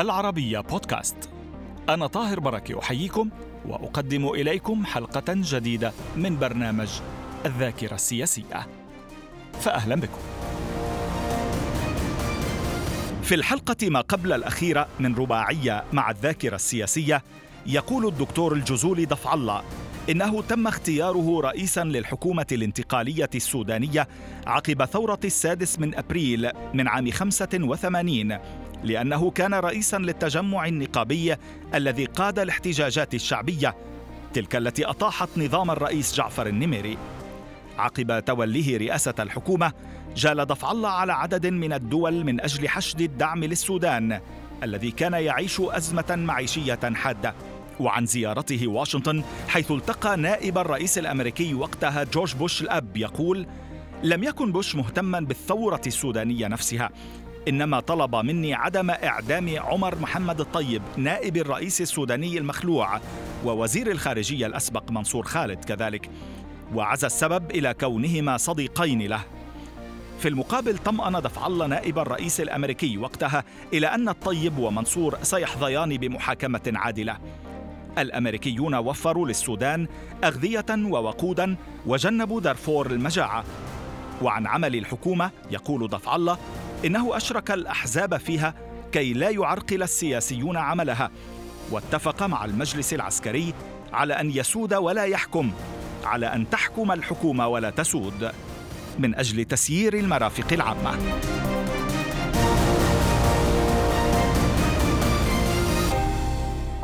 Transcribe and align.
العربية 0.00 0.60
بودكاست. 0.60 1.30
أنا 1.88 2.06
طاهر 2.06 2.40
بركة 2.40 2.78
أحييكم 2.78 3.30
وأقدم 3.66 4.28
إليكم 4.28 4.84
حلقة 4.84 5.24
جديدة 5.28 5.92
من 6.16 6.38
برنامج 6.38 6.88
الذاكرة 7.46 7.94
السياسية. 7.94 8.66
فأهلا 9.60 9.94
بكم. 9.94 10.18
في 13.22 13.34
الحلقة 13.34 13.90
ما 13.90 14.00
قبل 14.00 14.32
الأخيرة 14.32 14.88
من 15.00 15.14
رباعية 15.14 15.84
مع 15.92 16.10
الذاكرة 16.10 16.54
السياسية 16.54 17.22
يقول 17.66 18.06
الدكتور 18.06 18.52
الجزولي 18.52 19.04
ضفع 19.04 19.34
الله 19.34 19.62
إنه 20.10 20.42
تم 20.42 20.66
اختياره 20.66 21.40
رئيسا 21.40 21.84
للحكومة 21.84 22.46
الانتقالية 22.52 23.30
السودانية 23.34 24.08
عقب 24.46 24.84
ثورة 24.84 25.20
السادس 25.24 25.78
من 25.78 25.94
أبريل 25.94 26.50
من 26.74 26.88
عام 26.88 27.10
85 27.10 28.38
لأنه 28.84 29.30
كان 29.30 29.54
رئيسا 29.54 29.96
للتجمع 29.96 30.66
النقابي 30.66 31.36
الذي 31.74 32.04
قاد 32.04 32.38
الاحتجاجات 32.38 33.14
الشعبية 33.14 33.74
تلك 34.34 34.56
التي 34.56 34.84
أطاحت 34.84 35.28
نظام 35.36 35.70
الرئيس 35.70 36.14
جعفر 36.14 36.46
النميري. 36.46 36.98
عقب 37.78 38.24
توليه 38.24 38.76
رئاسة 38.78 39.14
الحكومة 39.18 39.72
جال 40.16 40.46
ضفع 40.46 40.70
الله 40.70 40.88
على 40.88 41.12
عدد 41.12 41.46
من 41.46 41.72
الدول 41.72 42.24
من 42.24 42.40
أجل 42.40 42.68
حشد 42.68 43.00
الدعم 43.00 43.44
للسودان 43.44 44.20
الذي 44.62 44.90
كان 44.90 45.12
يعيش 45.12 45.60
أزمة 45.60 46.16
معيشية 46.16 46.80
حادة. 46.94 47.34
وعن 47.80 48.06
زيارته 48.06 48.68
واشنطن 48.68 49.22
حيث 49.48 49.70
التقى 49.70 50.16
نائب 50.16 50.58
الرئيس 50.58 50.98
الأمريكي 50.98 51.54
وقتها 51.54 52.04
جورج 52.04 52.34
بوش 52.34 52.62
الأب 52.62 52.96
يقول 52.96 53.46
لم 54.02 54.24
يكن 54.24 54.52
بوش 54.52 54.76
مهتما 54.76 55.20
بالثورة 55.20 55.80
السودانية 55.86 56.46
نفسها 56.46 56.90
إنما 57.48 57.80
طلب 57.80 58.16
مني 58.16 58.54
عدم 58.54 58.90
إعدام 58.90 59.58
عمر 59.58 59.98
محمد 59.98 60.40
الطيب 60.40 60.82
نائب 60.96 61.36
الرئيس 61.36 61.80
السوداني 61.80 62.38
المخلوع 62.38 63.00
ووزير 63.44 63.90
الخارجية 63.90 64.46
الأسبق 64.46 64.90
منصور 64.90 65.24
خالد 65.24 65.64
كذلك. 65.64 66.10
وعزى 66.74 67.06
السبب 67.06 67.50
إلى 67.50 67.74
كونهما 67.74 68.36
صديقين 68.36 69.02
له. 69.02 69.20
في 70.18 70.28
المقابل 70.28 70.78
طمأن 70.78 71.12
دفع 71.12 71.46
الله 71.46 71.66
نائب 71.66 71.98
الرئيس 71.98 72.40
الأمريكي 72.40 72.98
وقتها 72.98 73.44
إلى 73.72 73.86
أن 73.86 74.08
الطيب 74.08 74.58
ومنصور 74.58 75.18
سيحظيان 75.22 75.96
بمحاكمة 75.96 76.72
عادلة. 76.74 77.18
الأمريكيون 77.98 78.74
وفروا 78.74 79.28
للسودان 79.28 79.88
أغذية 80.24 80.66
ووقودا 80.70 81.56
وجنبوا 81.86 82.40
دارفور 82.40 82.86
المجاعة. 82.86 83.44
وعن 84.22 84.46
عمل 84.46 84.76
الحكومة 84.76 85.30
يقول 85.50 85.88
ضفع 85.88 86.16
الله 86.16 86.38
إنه 86.84 87.16
أشرك 87.16 87.50
الأحزاب 87.50 88.16
فيها 88.16 88.54
كي 88.92 89.12
لا 89.12 89.30
يعرقل 89.30 89.82
السياسيون 89.82 90.56
عملها. 90.56 91.10
واتفق 91.70 92.22
مع 92.22 92.44
المجلس 92.44 92.94
العسكري 92.94 93.54
على 93.92 94.14
أن 94.14 94.30
يسود 94.30 94.74
ولا 94.74 95.04
يحكم 95.04 95.50
على 96.04 96.26
أن 96.26 96.50
تحكم 96.50 96.92
الحكومة 96.92 97.48
ولا 97.48 97.70
تسود. 97.70 98.30
من 98.98 99.14
أجل 99.14 99.44
تسيير 99.44 99.94
المرافق 99.94 100.52
العامة. 100.52 100.90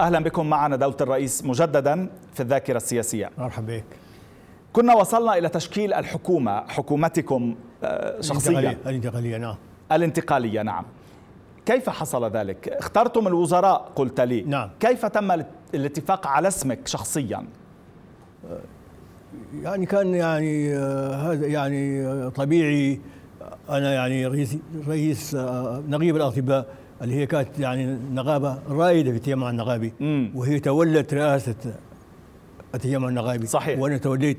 أهلا 0.01 0.21
بكم 0.21 0.47
معنا 0.47 0.77
دولة 0.77 0.97
الرئيس 1.01 1.45
مجددا 1.45 2.11
في 2.35 2.41
الذاكرة 2.41 2.77
السياسية. 2.77 3.31
مرحبا 3.39 3.77
بك. 3.77 3.85
كنا 4.73 4.95
وصلنا 4.95 5.39
إلى 5.39 5.49
تشكيل 5.49 5.95
الحكومة 5.95 6.67
حكومتكم 6.69 7.57
شخصيا 8.21 8.79
الانتقاليه 8.87 9.37
نعم 9.37 9.57
الانتقالية 9.93 10.63
نعم. 10.63 10.85
كيف 11.67 11.91
حصل 11.91 12.31
ذلك؟ 12.31 12.69
اخترتم 12.69 13.27
الوزراء 13.27 13.93
قلت 13.97 14.21
لي. 14.21 14.43
نعم. 14.43 14.71
كيف 14.81 15.07
تم 15.07 15.43
الاتفاق 15.75 16.27
على 16.27 16.49
اسمك 16.49 16.89
شخصيا؟ 16.89 17.47
يعني 19.63 19.87
كان 19.87 20.15
يعني 20.15 20.77
آه، 20.77 21.33
هذا 21.33 21.47
يعني 21.47 22.07
آه، 22.07 22.29
طبيعي. 22.29 23.01
أنا 23.71 23.95
يعني 23.95 24.27
رئيس 24.27 24.57
رئيس 24.89 25.35
نقيب 25.89 26.17
الأطباء 26.17 26.67
اللي 27.03 27.15
هي 27.15 27.27
كانت 27.27 27.59
يعني 27.59 27.99
نقابة 28.13 28.59
رائدة 28.69 29.11
في 29.11 29.17
التجمع 29.17 29.51
النقابي 29.51 29.93
وهي 30.35 30.61
تولت 30.61 31.15
رئاسة 31.15 31.55
التجمع 32.75 33.09
النقابي 33.09 33.47
صحيح. 33.47 33.79
وأنا 33.79 33.97
توليت 33.97 34.39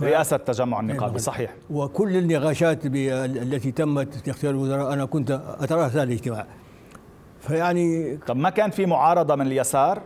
ف... 0.00 0.02
رئاسة 0.02 0.36
التجمع 0.36 0.80
النقابي 0.80 1.18
صحيح. 1.18 1.54
وكل 1.70 2.16
النقاشات 2.16 2.86
التي 2.86 3.72
تمت 3.72 4.14
في 4.14 4.30
اختيار 4.30 4.54
الوزراء 4.54 4.92
أنا 4.92 5.04
كنت 5.04 5.30
اتراس 5.60 5.92
هذا 5.92 6.02
الاجتماع. 6.02 6.46
فيعني 7.40 8.16
طب 8.16 8.36
ما 8.36 8.50
كان 8.50 8.70
في 8.70 8.86
معارضة 8.86 9.34
من 9.34 9.46
اليسار؟ 9.46 10.02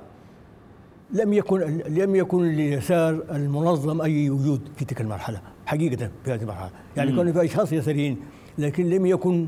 لم 1.12 1.32
يكن 1.32 1.82
لم 1.88 2.14
يكن 2.14 2.42
لليسار 2.42 3.22
المنظم 3.30 4.00
أي 4.00 4.30
وجود 4.30 4.68
في 4.76 4.84
تلك 4.84 5.00
المرحلة 5.00 5.40
حقيقة 5.66 6.10
في 6.24 6.32
هذه 6.32 6.42
المرحلة. 6.42 6.70
يعني 6.96 7.16
كان 7.16 7.32
في 7.32 7.44
أشخاص 7.44 7.72
يساريين 7.72 8.20
لكن 8.58 8.90
لم 8.90 9.06
يكن 9.06 9.46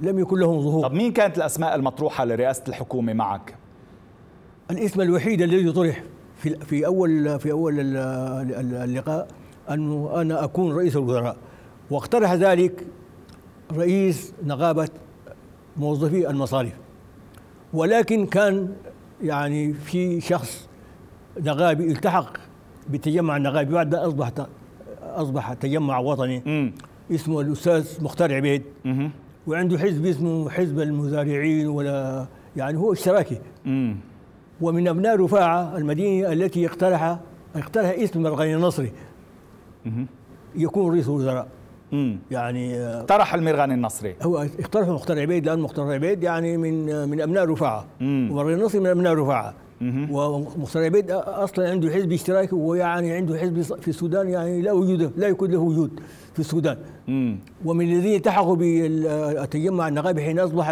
لم 0.00 0.18
يكن 0.18 0.38
لهم 0.38 0.60
ظهور. 0.60 0.88
طب 0.88 0.92
مين 0.92 1.12
كانت 1.12 1.36
الأسماء 1.38 1.74
المطروحة 1.74 2.24
لرئاسة 2.24 2.62
الحكومة 2.68 3.12
معك؟ 3.12 3.54
الاسم 4.70 5.00
الوحيد 5.00 5.42
الذي 5.42 5.72
طرح 5.72 6.02
في 6.36 6.56
في 6.56 6.86
اول 6.86 7.38
في 7.38 7.52
أول 7.52 7.74
اللقاء 7.80 9.28
انه 9.70 10.10
أنا 10.14 10.44
أكون 10.44 10.72
رئيس 10.72 10.96
الوزراء 10.96 11.36
واقترح 11.90 12.32
ذلك 12.32 12.86
رئيس 13.72 14.32
نقابة 14.44 14.88
موظفي 15.76 16.30
المصارف 16.30 16.72
ولكن 17.72 18.26
كان 18.26 18.68
يعني 19.22 19.72
في 19.72 20.20
شخص 20.20 20.68
نقابي 21.40 21.92
التحق 21.92 22.36
بالتجمع 22.88 23.36
النقابي 23.36 23.72
بعد 23.74 23.94
اصبح 23.94 24.30
أصبح 25.02 25.52
تجمع 25.52 25.98
وطني 25.98 26.38
م. 26.38 26.72
اسمه 27.14 27.40
الأستاذ 27.40 28.04
مختار 28.04 28.34
عبيد 28.34 28.62
م. 28.84 29.08
وعنده 29.46 29.78
حزب 29.78 30.06
اسمه 30.06 30.50
حزب 30.50 30.80
المزارعين 30.80 31.68
ولا 31.68 32.26
يعني 32.56 32.78
هو 32.78 32.92
اشتراكي 32.92 33.38
مم. 33.64 33.96
ومن 34.60 34.88
أبناء 34.88 35.16
رفاعة 35.16 35.76
المدينة 35.76 36.32
التي 36.32 36.66
اقترح 36.66 37.18
اقترح 37.56 37.90
اسم 37.98 38.22
مرغني 38.22 38.54
النصري. 38.54 38.92
يكون 40.56 40.92
رئيس 40.92 41.08
وزراء 41.08 41.48
يعني 42.30 42.80
اقترح 42.80 43.34
المرغني 43.34 43.74
النصري. 43.74 44.14
هو 44.22 44.38
اقترح 44.38 44.88
مختار 44.88 45.20
عبيد 45.20 45.46
لأن 45.46 45.60
مختار 45.60 45.92
عبيد 45.92 46.22
يعني 46.22 46.56
من 46.56 47.08
من 47.08 47.20
أبناء 47.20 47.44
رفاعة. 47.44 47.84
ومرغني 48.00 48.54
النصري 48.54 48.80
من 48.80 48.86
أبناء 48.86 49.14
رفاعة. 49.14 49.54
ومختار 50.10 50.84
عبيد 50.84 51.10
أصلا 51.10 51.70
عنده 51.70 51.90
حزب 51.90 52.12
اشتراكي 52.12 52.54
ويعني 52.54 53.12
عنده 53.12 53.38
حزب 53.38 53.62
في 53.62 53.88
السودان 53.88 54.28
يعني 54.28 54.62
لا 54.62 54.72
وجود 54.72 55.12
لا 55.16 55.28
يكون 55.28 55.50
له 55.50 55.58
وجود 55.58 56.00
في 56.32 56.40
السودان. 56.40 56.78
مم. 57.08 57.38
ومن 57.64 57.92
الذين 57.92 58.16
التحقوا 58.16 58.56
بالتجمع 58.56 59.88
النقابي 59.88 60.22
حين 60.22 60.38
أصبح 60.38 60.70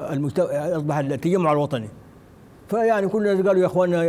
المستو... 0.00 0.42
أصبح 0.52 0.98
التجمع 0.98 1.52
الوطني. 1.52 1.88
فيعني 2.68 3.08
كل 3.08 3.28
الناس 3.28 3.46
قالوا 3.46 3.62
يا 3.62 3.66
إخواننا 3.66 4.04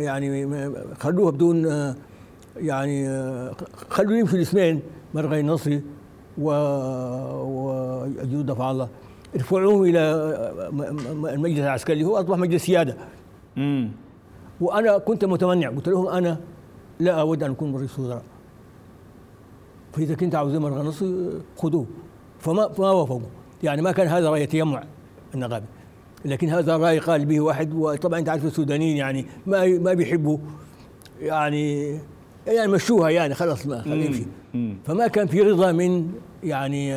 يعني 0.00 0.58
خلوها 0.98 1.30
بدون 1.30 1.66
يعني 2.56 3.08
خلوا 3.88 4.16
يمشوا 4.16 4.36
الاسمين 4.36 4.80
مرغي 5.14 5.40
النصري 5.40 5.82
و 6.38 6.50
وجود 7.42 8.46
دفع 8.46 8.70
الله. 8.70 8.88
ارفعوه 9.34 9.88
إلى 9.88 10.00
المجلس 11.34 11.58
العسكري 11.58 12.04
هو 12.04 12.16
أصبح 12.16 12.38
مجلس 12.38 12.64
سيادة. 12.64 12.96
مم. 13.56 13.90
وأنا 14.60 14.98
كنت 14.98 15.24
متمنع. 15.24 15.68
قلت 15.68 15.88
لهم 15.88 16.08
أنا 16.08 16.40
لا 17.00 17.20
أود 17.20 17.42
أن 17.42 17.50
أكون 17.50 17.76
رئيس 17.76 17.98
وزراء 17.98 18.22
فإذا 19.92 20.14
كنت 20.14 20.34
عاوزين 20.34 20.60
مرغى 20.60 20.88
نص 20.88 21.04
خذوه. 21.56 21.86
فما 22.38 22.70
ما 22.78 22.90
وافقوا. 22.90 23.20
يعني 23.62 23.82
ما 23.82 23.92
كان 23.92 24.06
هذا 24.06 24.30
رأي 24.30 24.46
تجمع 24.46 24.84
النقابي. 25.34 25.66
لكن 26.24 26.48
هذا 26.48 26.76
رأي 26.76 26.98
قال 26.98 27.24
به 27.24 27.40
واحد. 27.40 27.74
وطبعا 27.74 28.18
أنت 28.18 28.28
عارف 28.28 28.44
السودانيين 28.44 28.96
يعني 28.96 29.26
ما 29.46 29.66
ما 29.78 29.94
بيحبوا. 29.94 30.38
يعني 31.20 31.98
يعني 32.46 32.72
مشوها 32.72 33.10
يعني 33.10 33.34
خلاص 33.34 33.66
ما 33.66 33.82
يمشي 33.86 34.24
فما 34.84 35.06
كان 35.06 35.26
في 35.26 35.40
رضا 35.40 35.72
من 35.72 36.12
يعني 36.42 36.94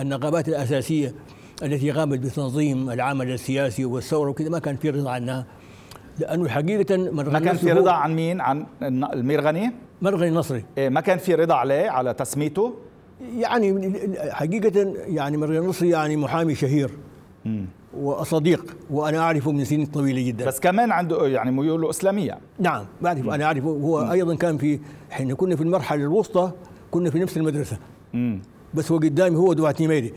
النقابات 0.00 0.48
الأساسية 0.48 1.14
التي 1.62 1.90
قامت 1.90 2.18
بتنظيم 2.18 2.90
العمل 2.90 3.30
السياسي 3.30 3.84
والثورة 3.84 4.30
وكذا 4.30 4.48
ما 4.48 4.58
كان 4.58 4.76
في 4.76 4.90
رضا 4.90 5.10
عنها 5.10 5.46
لأنه 6.18 6.48
حقيقة 6.48 6.96
ما 6.96 7.38
كان 7.38 7.56
في 7.56 7.72
رضا 7.72 7.92
عن 7.92 8.14
مين؟ 8.14 8.40
عن 8.40 8.66
الميرغني؟ 8.82 9.72
مرغني 10.02 10.28
النصري 10.28 10.64
إيه 10.78 10.88
ما 10.88 11.00
كان 11.00 11.18
في 11.18 11.34
رضا 11.34 11.54
عليه 11.54 11.90
على 11.90 12.14
تسميته؟ 12.14 12.74
يعني 13.38 13.92
حقيقة 14.30 14.94
يعني 15.06 15.36
مرغني 15.36 15.58
النصري 15.58 15.88
يعني 15.88 16.16
محامي 16.16 16.54
شهير 16.54 16.90
مم. 17.44 17.66
وصديق 17.98 18.76
وأنا 18.90 19.18
أعرفه 19.18 19.52
من 19.52 19.64
سنين 19.64 19.86
طويلة 19.86 20.22
جدا. 20.22 20.46
بس 20.46 20.60
كمان 20.60 20.92
عنده 20.92 21.26
يعني 21.26 21.50
ميوله 21.50 21.90
إسلامية. 21.90 22.38
نعم 22.58 22.84
بعرف 23.00 23.28
أنا 23.28 23.44
أعرفه. 23.44 23.68
هو 23.68 24.04
مم. 24.04 24.10
أيضا 24.10 24.34
كان 24.34 24.58
في 24.58 24.80
حين 25.10 25.34
كنا 25.34 25.56
في 25.56 25.62
المرحلة 25.62 26.02
الوسطى 26.02 26.52
كنا 26.90 27.10
في 27.10 27.18
نفس 27.18 27.36
المدرسة. 27.36 27.78
مم. 28.14 28.42
بس 28.74 28.92
هو 28.92 28.98
قدامي 28.98 29.36
هو 29.36 29.52
دعاة 29.52 29.74
نميري. 29.80 30.12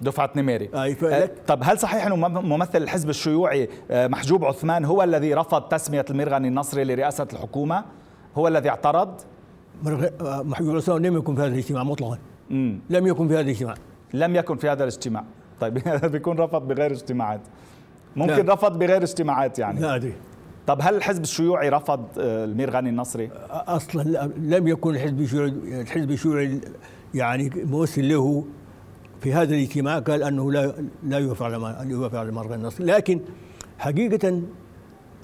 دفعة 0.00 0.30
نميري. 0.36 0.70
أه 0.74 1.30
طب 1.46 1.58
هل 1.62 1.78
صحيح 1.78 2.06
أنه 2.06 2.28
ممثل 2.28 2.82
الحزب 2.82 3.08
الشيوعي 3.08 3.68
أه، 3.90 4.06
محجوب 4.06 4.44
عثمان 4.44 4.84
هو 4.84 5.02
الذي 5.02 5.34
رفض 5.34 5.62
تسمية 5.62 6.04
المرغني 6.10 6.48
النصري 6.48 6.84
لرئاسة 6.84 7.26
الحكومة؟ 7.32 7.84
هو 8.36 8.48
الذي 8.48 8.68
اعترض؟ 8.68 9.20
أه، 9.86 10.42
محجوب 10.42 10.76
عثمان 10.76 11.02
لم 11.02 11.16
يكن 11.16 11.34
في 11.34 11.40
هذا 11.40 11.52
الاجتماع 11.52 11.82
مطلقا. 11.82 12.18
لم 12.90 13.06
يكن 13.06 13.28
في 13.28 13.34
هذا 13.34 13.40
الاجتماع. 13.40 13.74
لم 14.14 14.36
يكن 14.36 14.56
في 14.56 14.68
هذا 14.68 14.82
الاجتماع. 14.84 15.24
طيب 15.60 15.74
بيكون 16.12 16.38
رفض 16.38 16.68
بغير 16.68 16.90
اجتماعات. 16.90 17.40
ممكن 18.16 18.46
لا. 18.46 18.54
رفض 18.54 18.78
بغير 18.78 19.02
اجتماعات 19.02 19.58
يعني. 19.58 19.80
لا 19.80 19.94
ادري 19.96 20.14
طب 20.66 20.78
هل 20.82 20.94
الحزب 20.94 21.22
الشيوعي 21.22 21.68
رفض 21.68 22.06
آه، 22.18 22.44
المير 22.44 22.70
غاني 22.70 22.90
النصري؟ 22.90 23.30
أصلا 23.50 24.30
لم 24.38 24.68
يكن 24.68 24.90
الحزب 24.90 25.20
الشيوعي 25.20 25.50
الحزب 25.80 26.10
الشيوعي 26.10 26.60
يعني 27.14 27.50
موصل 27.54 28.08
له 28.08 28.44
في 29.20 29.32
هذا 29.32 29.54
الاجتماع 29.54 29.98
قال 29.98 30.22
أنه 30.22 30.52
لا 30.52 30.72
لا 31.02 31.18
يوافق 31.18 31.46
على 31.46 31.90
يوافق 31.90 32.18
على 32.18 32.30
غاني 32.30 32.54
النصري. 32.54 32.86
لكن 32.86 33.20
حقيقة 33.78 34.42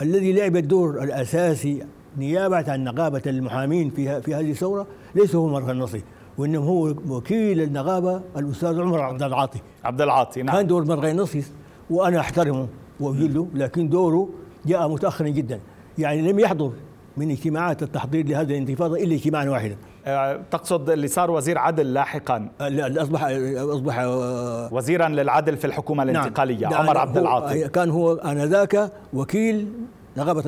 الذي 0.02 0.32
لعب 0.32 0.56
الدور 0.56 1.02
الأساسي 1.02 1.86
نيابة 2.18 2.72
عن 2.72 2.84
نقابة 2.84 3.22
المحامين 3.26 3.90
في 3.90 4.22
في 4.22 4.34
هذه 4.34 4.50
الثورة 4.50 4.86
ليس 5.14 5.34
هو 5.34 5.58
غاني 5.58 5.72
النصري. 5.72 6.02
وانما 6.42 6.64
هو 6.64 6.94
وكيل 7.08 7.62
النقابة 7.62 8.20
الأستاذ 8.36 8.80
عمر 8.80 9.00
عبد 9.00 9.22
العاطي. 9.22 9.58
عبد 9.84 10.00
العاطي 10.00 10.42
نعم. 10.42 10.56
كان 10.56 10.66
دور 10.66 10.84
غاني 10.84 11.10
النصري 11.10 11.44
وأنا 11.90 12.20
أحترمه 12.20 12.68
واجله 13.00 13.48
لكن 13.54 13.88
دوره 13.88 14.28
جاء 14.66 14.88
متاخرا 14.88 15.28
جدا. 15.28 15.60
يعني 15.98 16.32
لم 16.32 16.38
يحضر 16.38 16.72
من 17.16 17.30
اجتماعات 17.30 17.82
التحضير 17.82 18.26
لهذه 18.26 18.50
الانتفاضة 18.50 18.96
إلا 18.96 19.14
اجتماعا 19.14 19.48
واحدا. 19.48 19.76
أه 20.06 20.40
تقصد 20.50 20.90
اللي 20.90 21.08
صار 21.08 21.30
وزير 21.30 21.58
عدل 21.58 21.92
لاحقا؟ 21.94 22.48
اللي 22.60 23.02
أصبح 23.02 23.24
أصبح 23.56 23.98
أه، 23.98 24.74
وزيرا 24.74 25.08
للعدل 25.08 25.56
في 25.56 25.66
الحكومة 25.66 26.04
نعم. 26.04 26.16
الانتقالية 26.16 26.68
نعم 26.68 26.74
عمر 26.74 26.98
عبد 26.98 27.18
العاطي. 27.18 27.68
كان 27.68 27.90
هو 27.90 28.14
آنذاك 28.14 28.92
وكيل 29.12 29.68
نقابة 30.16 30.42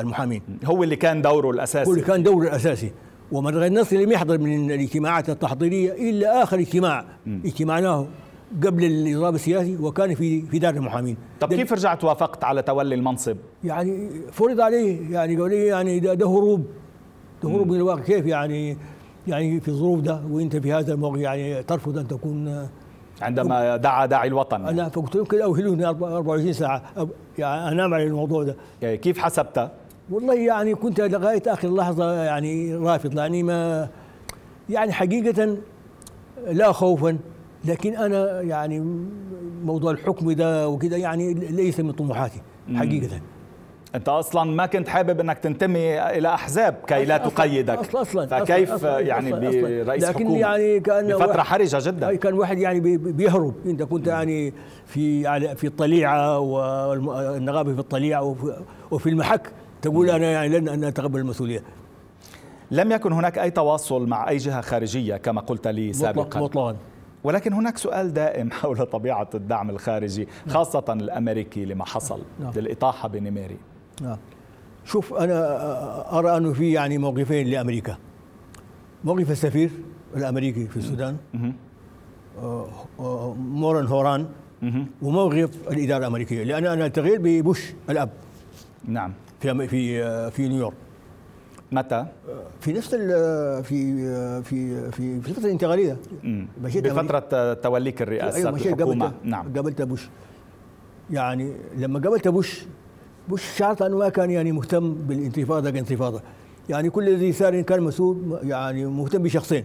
المحامين. 0.00 0.42
هو 0.64 0.82
اللي 0.82 0.96
كان 0.96 1.22
دوره 1.22 1.50
الأساسي. 1.50 1.90
هو 1.90 1.94
اللي 1.94 2.04
كان 2.04 2.22
دوره 2.22 2.44
الأساسي. 2.44 2.92
ومن 3.32 3.62
النصر 3.62 3.96
لم 3.96 4.12
يحضر 4.12 4.38
من 4.38 4.70
الاجتماعات 4.70 5.30
التحضيرية 5.30 6.10
إلا 6.10 6.42
آخر 6.42 6.58
اجتماع 6.58 7.04
اجتماعنا 7.44 8.06
قبل 8.66 8.84
الإضراب 8.84 9.34
السياسي 9.34 9.76
وكان 9.76 10.14
في 10.14 10.42
في 10.42 10.58
دار 10.58 10.74
المحامين. 10.74 11.16
طب 11.40 11.54
كيف 11.54 11.72
رجعت 11.72 12.04
وافقت 12.04 12.44
على 12.44 12.62
تولي 12.62 12.94
المنصب؟ 12.94 13.36
يعني 13.64 14.10
فرض 14.32 14.60
عليه 14.60 15.12
يعني 15.12 15.36
قال 15.36 15.50
لي 15.50 15.66
يعني 15.66 16.00
ده, 16.00 16.14
ده 16.14 16.26
هروب. 16.26 16.66
ده 17.42 17.50
هروب 17.50 17.68
من 17.68 17.76
الواقع. 17.76 18.02
كيف 18.02 18.26
يعني؟ 18.26 18.76
يعني 19.28 19.60
في 19.60 19.68
الظروف 19.68 20.00
ده 20.00 20.22
وانت 20.30 20.56
في 20.56 20.72
هذا 20.72 20.94
الموقع 20.94 21.18
يعني 21.18 21.62
ترفض 21.62 21.98
أن 21.98 22.08
تكون 22.08 22.68
عندما 23.22 23.76
دعا 23.76 24.06
داعي 24.06 24.28
الوطن. 24.28 24.66
أنا 24.66 24.88
فقلت 24.88 25.14
يمكن 25.14 25.40
أوهلوني 25.40 25.86
24 25.86 26.52
ساعة. 26.52 26.82
يعني 27.38 27.72
أنام 27.72 27.94
على 27.94 28.04
الموضوع 28.04 28.42
ده. 28.42 28.56
يعني 28.82 28.96
كيف 28.96 29.18
حسبتها؟ 29.18 29.70
والله 30.10 30.34
يعني 30.34 30.74
كنت 30.74 31.00
لغاية 31.00 31.42
آخر 31.46 31.74
لحظة 31.76 32.12
يعني 32.24 32.74
رافض 32.74 33.14
لاني 33.14 33.42
ما 33.42 33.88
يعني 34.70 34.92
حقيقة 34.92 35.56
لا 36.46 36.72
خوفا 36.72 37.18
لكن 37.64 37.96
أنا 37.96 38.40
يعني 38.40 38.96
موضوع 39.64 39.90
الحكم 39.90 40.32
ده 40.32 40.68
وكده 40.68 40.96
يعني 40.96 41.34
ليس 41.34 41.80
من 41.80 41.92
طموحاتي 41.92 42.40
حقيقة. 42.74 43.20
أنت 43.94 44.08
أصلا 44.08 44.50
ما 44.50 44.66
كنت 44.66 44.88
حابب 44.88 45.20
إنك 45.20 45.38
تنتمي 45.38 46.00
إلى 46.00 46.28
أحزاب 46.34 46.74
كي 46.86 47.04
لا 47.04 47.18
تقيدك. 47.18 47.78
أصلاً 47.78 48.02
أصلاً 48.02 48.26
فكيف 48.26 48.72
أصلاً 48.72 49.00
يعني 49.00 49.28
أصلاً 49.28 49.40
برئيس 49.84 50.04
لكن 50.04 50.24
حكومة؟ 50.24 50.38
يعني 50.38 50.80
كان 50.80 51.06
بفترة 51.08 51.42
حرجة 51.42 51.78
جدا. 51.80 52.14
كان 52.14 52.34
واحد 52.34 52.58
يعني 52.58 52.80
بيهرب. 52.96 53.54
أنت 53.66 53.82
كنت 53.82 54.06
يعني 54.06 54.52
في 54.86 55.22
في 55.56 55.66
الطليعة 55.66 56.38
والنغابه 56.38 57.74
في 57.74 57.80
الطليعة 57.80 58.36
وفي 58.90 59.08
المحك. 59.08 59.50
تقول 59.82 60.10
أنا 60.10 60.30
يعني 60.32 60.58
لن 60.58 60.84
أتقبل 60.84 61.20
المسؤولية. 61.20 61.62
لم 62.70 62.92
يكن 62.92 63.12
هناك 63.12 63.38
أي 63.38 63.50
تواصل 63.50 64.06
مع 64.06 64.28
أي 64.28 64.36
جهة 64.36 64.60
خارجية 64.60 65.16
كما 65.16 65.40
قلت 65.40 65.68
لي 65.68 65.92
سابقا. 65.92 66.40
مطلقا. 66.40 66.76
ولكن 67.24 67.52
هناك 67.52 67.78
سؤال 67.78 68.12
دائم 68.12 68.50
حول 68.50 68.86
طبيعة 68.86 69.28
الدعم 69.34 69.70
الخارجي 69.70 70.24
نعم. 70.46 70.56
خاصة 70.56 70.84
الأمريكي 70.90 71.64
لما 71.64 71.84
حصل 71.84 72.20
نعم. 72.40 72.52
للإطاحة 72.56 73.08
بنيميري. 73.08 73.56
نعم. 74.02 74.16
شوف 74.84 75.14
أنا 75.14 76.18
أرى 76.18 76.36
أنه 76.36 76.52
في 76.52 76.72
يعني 76.72 76.98
موقفين 76.98 77.46
لأمريكا. 77.46 77.96
موقف 79.04 79.30
السفير 79.30 79.70
الأمريكي 80.16 80.66
في 80.66 80.76
السودان 80.76 81.16
آه، 82.42 82.68
آه، 83.00 83.34
مورن 83.34 83.86
هوران 83.86 84.26
وموقف 85.02 85.68
الإدارة 85.70 85.98
الأمريكية 85.98 86.42
لأن 86.42 86.66
أنا 86.66 86.86
التغيير 86.86 87.18
ببوش 87.22 87.72
الأب. 87.90 88.10
نعم. 88.84 89.12
في 89.40 89.68
في 89.68 90.30
في 90.30 90.48
نيويورك. 90.48 90.74
متى؟ 91.72 92.06
في 92.60 92.72
نفس 92.72 92.94
في 92.94 93.62
في 93.62 94.90
في 94.90 94.90
في 94.90 95.28
الفترة 95.28 95.44
الانتقاليه 95.44 95.96
بفترة 96.58 97.54
توليك 97.54 98.02
الرئاسة 98.02 98.36
أيوة 98.36 98.50
الحكومة. 98.50 99.12
نعم. 99.24 99.52
قابلت 99.54 99.82
بوش 99.82 100.08
يعني 101.10 101.56
لما 101.76 102.00
قابلت 102.00 102.28
بوش 102.28 102.64
بوش 103.28 103.56
شعرت 103.56 103.82
أنه 103.82 103.98
ما 103.98 104.08
كان 104.08 104.30
يعني 104.30 104.52
مهتم 104.52 104.94
بالانتفاضة 104.94 105.70
كانتفاضة. 105.70 106.20
يعني 106.68 106.90
كل 106.90 107.08
الذي 107.08 107.32
صار 107.32 107.60
كان 107.60 107.80
مسؤول 107.82 108.38
يعني 108.42 108.86
مهتم 108.86 109.22
بشخصين 109.22 109.64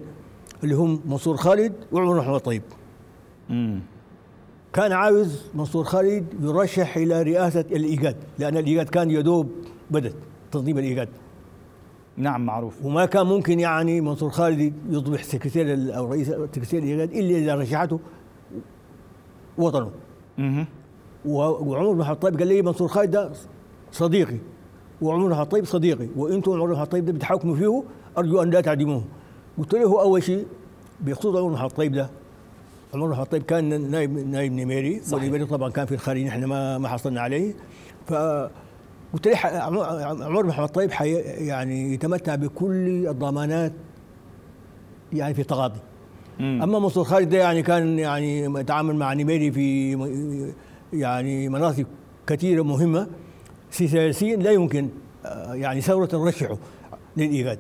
اللي 0.64 0.76
هم 0.76 1.02
منصور 1.06 1.38
خالد 1.38 1.74
وعمر 1.92 2.18
محمد 2.20 2.40
طيب. 2.40 2.62
كان 4.74 4.92
عاوز 4.92 5.42
منصور 5.56 5.84
خالد 5.84 6.26
يرشح 6.42 6.98
إلى 6.98 7.22
رئاسة 7.22 7.66
الإيجاد 7.72 8.16
لأن 8.40 8.58
الإيجاد 8.58 8.90
كان 8.90 9.12
يدوب 9.12 9.52
بدت 9.92 10.16
تنظيم 10.52 10.78
الإيجاد. 10.78 11.10
نعم 12.18 12.46
معروف. 12.46 12.86
وما 12.86 13.06
كان 13.06 13.26
ممكن 13.26 13.60
يعني 13.60 14.02
منصور 14.02 14.30
خالد 14.30 14.74
يصبح 14.90 15.24
سكرتير 15.24 15.98
أو 15.98 16.12
رئيس 16.12 16.28
سكرتير 16.28 16.84
الإيجاد 16.84 17.12
إلا 17.12 17.38
إذا 17.38 17.56
رشحته 17.56 18.00
وطنه. 19.58 19.92
أها 20.40 20.68
وعمر 21.26 21.94
بن 21.94 22.00
الخطاب 22.02 22.38
قال 22.38 22.48
لي 22.48 22.62
منصور 22.62 22.88
خالد 22.88 23.12
ده 23.12 23.32
صديقي. 23.92 24.38
وعمر 25.02 25.26
بن 25.26 25.32
الخطاب 25.32 25.66
صديقي. 25.66 26.08
وإنتم 26.16 26.52
عمر 26.52 26.66
بن 26.66 26.72
الخطاب 26.72 27.06
ده 27.06 27.12
بتحكموا 27.12 27.56
فيه 27.56 27.84
أرجو 28.18 28.42
أن 28.42 28.50
لا 28.50 28.62
تعدموه. 28.62 29.04
قلت 29.58 29.74
له 29.74 30.02
أول 30.02 30.24
شيء 30.24 30.46
بخصوص 31.02 31.36
عمر 31.36 31.48
بن 31.48 31.54
الخطاب 31.54 31.92
ده 31.92 32.10
عمر 32.94 33.06
بن 33.06 33.12
الخطاب 33.12 33.42
كان 33.42 33.92
نائب 33.92 34.28
نائب 34.28 34.52
نميري 34.52 35.02
ونميري 35.14 35.46
طبعا 35.46 35.70
كان 35.70 35.86
في 35.86 35.94
الخارج 35.94 36.24
نحن 36.24 36.44
ما 36.44 36.78
ما 36.78 36.88
حصلنا 36.88 37.22
عليه. 37.22 37.54
ف 38.08 38.14
قلت 39.14 39.28
له 39.28 39.38
عمر 40.26 40.46
محمد 40.46 40.70
طيب 40.70 40.92
حي 40.92 41.14
يعني 41.48 41.94
يتمتع 41.94 42.36
بكل 42.36 43.08
الضمانات 43.08 43.74
يعني 45.14 45.34
في 45.34 45.44
تغاضي. 45.44 45.80
أما 46.40 46.80
منصور 46.80 47.04
خالد 47.04 47.30
ده 47.30 47.38
يعني 47.38 47.62
كان 47.64 48.00
يعني 48.00 48.44
يتعامل 48.60 48.96
مع 48.96 49.14
نميري 49.14 49.52
في 49.52 49.92
يعني 50.94 51.50
مناطق 51.50 51.86
كثيرة 52.28 52.62
مهمة. 52.62 53.08
سياسيا 53.72 54.36
لا 54.36 54.52
يمكن 54.52 54.90
آه، 55.26 55.54
يعني 55.54 55.82
ثورة 55.82 56.06
ترشحه 56.06 56.58
للايجاد 57.18 57.60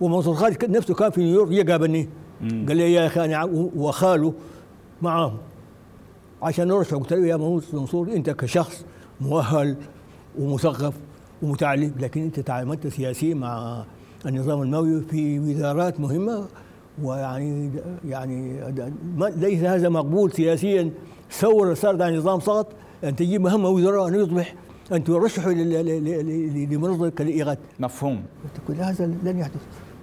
ومنصور 0.00 0.34
خالد 0.34 0.70
نفسه 0.70 0.94
كان 0.94 1.10
في 1.10 1.20
نيويورك 1.20 1.52
يقابلني 1.52 2.08
قال 2.40 2.76
لي 2.76 2.92
يا 2.92 3.06
أخي 3.06 3.24
أنا 3.24 3.44
وخاله 3.76 4.34
معاهم. 5.02 5.38
عشان 6.42 6.68
نرشح 6.68 6.96
قلت 6.96 7.12
له 7.12 7.26
يا 7.26 7.36
منصور 7.72 8.12
انت 8.12 8.30
كشخص 8.30 8.84
مؤهل 9.20 9.76
ومثقف 10.38 10.94
ومتعلم 11.42 11.94
لكن 12.00 12.22
انت 12.22 12.40
تعاملت 12.40 12.86
سياسيا 12.86 13.34
مع 13.34 13.84
النظام 14.26 14.62
الموي 14.62 15.00
في 15.00 15.38
وزارات 15.38 16.00
مهمة 16.00 16.46
ويعني 17.02 17.70
يعني 18.04 18.60
ليس 19.18 19.62
هذا 19.62 19.88
مقبول 19.88 20.32
سياسيا. 20.32 20.90
ثوره 21.30 21.74
صار 21.74 22.02
على 22.02 22.16
نظام 22.16 22.40
سقط 22.40 22.72
أن 23.04 23.16
تجيب 23.16 23.40
مهمة 23.40 23.68
وزراء 23.68 24.08
أن 24.08 24.14
يصبح 24.14 24.54
أن 24.92 25.04
ترشحه 25.04 25.50
لمنظمه 25.50 27.08
كالايغاد 27.08 27.58
مفهوم. 27.80 28.22
كل 28.68 28.74
هذا 28.74 29.06
لن 29.06 29.38
يحدث. 29.38 29.60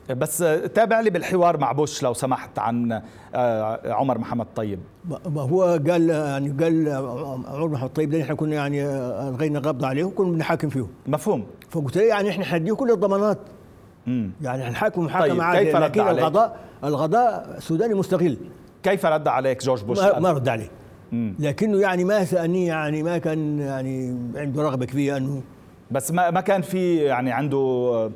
بس 0.10 0.38
تابع 0.76 1.00
لي 1.00 1.10
بالحوار 1.10 1.58
مع 1.58 1.72
بوش 1.72 2.04
لو 2.04 2.14
سمحت 2.14 2.60
عن 2.60 3.02
آه، 3.36 3.94
عمر 3.94 4.18
محمد 4.18 4.48
طيب 4.56 4.80
ما 5.26 5.42
هو 5.42 5.64
قال 5.64 6.10
يعني 6.10 6.50
قال 6.50 6.90
عمر 7.48 7.68
محمد 7.68 7.90
طيب 7.90 8.16
إحنا 8.16 8.36
كنا 8.36 8.56
يعني 8.56 8.86
الغينا 9.30 9.60
قبض 9.60 9.86
عليه 9.86 10.04
وكنا 10.04 10.32
بنحاكم 10.32 10.70
فيه 10.70 10.88
مفهوم 11.08 11.46
فقلت 11.70 11.98
له 11.98 12.04
يعني 12.04 12.30
إحنا 12.30 12.46
حنديه 12.46 12.74
كل 12.74 12.92
الضمانات 12.92 13.38
مم. 14.08 14.32
يعني 14.42 14.66
حنحاكم 14.66 15.06
محاكمة 15.06 15.34
طيب 15.34 15.42
عادية 15.42 15.64
كيف 15.64 15.76
رد 15.76 15.84
لكن 15.84 16.02
عليك؟ 16.02 16.20
القضاء 16.20 16.58
القضاء 16.84 17.56
السوداني 17.58 17.94
مستقل 17.94 18.38
كيف 18.84 19.06
رد 19.06 19.28
عليك 19.28 19.64
جورج 19.64 19.84
بوش؟ 19.84 20.00
ما, 20.00 20.20
ما 20.20 20.32
رد 20.32 20.50
عليه. 20.50 20.70
لكنه 21.40 21.78
يعني 21.80 22.04
ما 22.04 22.26
سألني 22.26 22.66
يعني 22.66 23.04
ما 23.04 23.18
كان 23.18 23.60
يعني 23.60 24.16
عنده 24.36 24.64
رغبة 24.64 24.86
كبيرة 24.86 25.18
أنه 25.18 25.42
بس 25.92 26.12
ما 26.12 26.32
ما 26.32 26.42
كان 26.42 26.62
في 26.62 26.96
يعني 26.96 27.32
عنده 27.32 27.58
آه، 27.58 28.12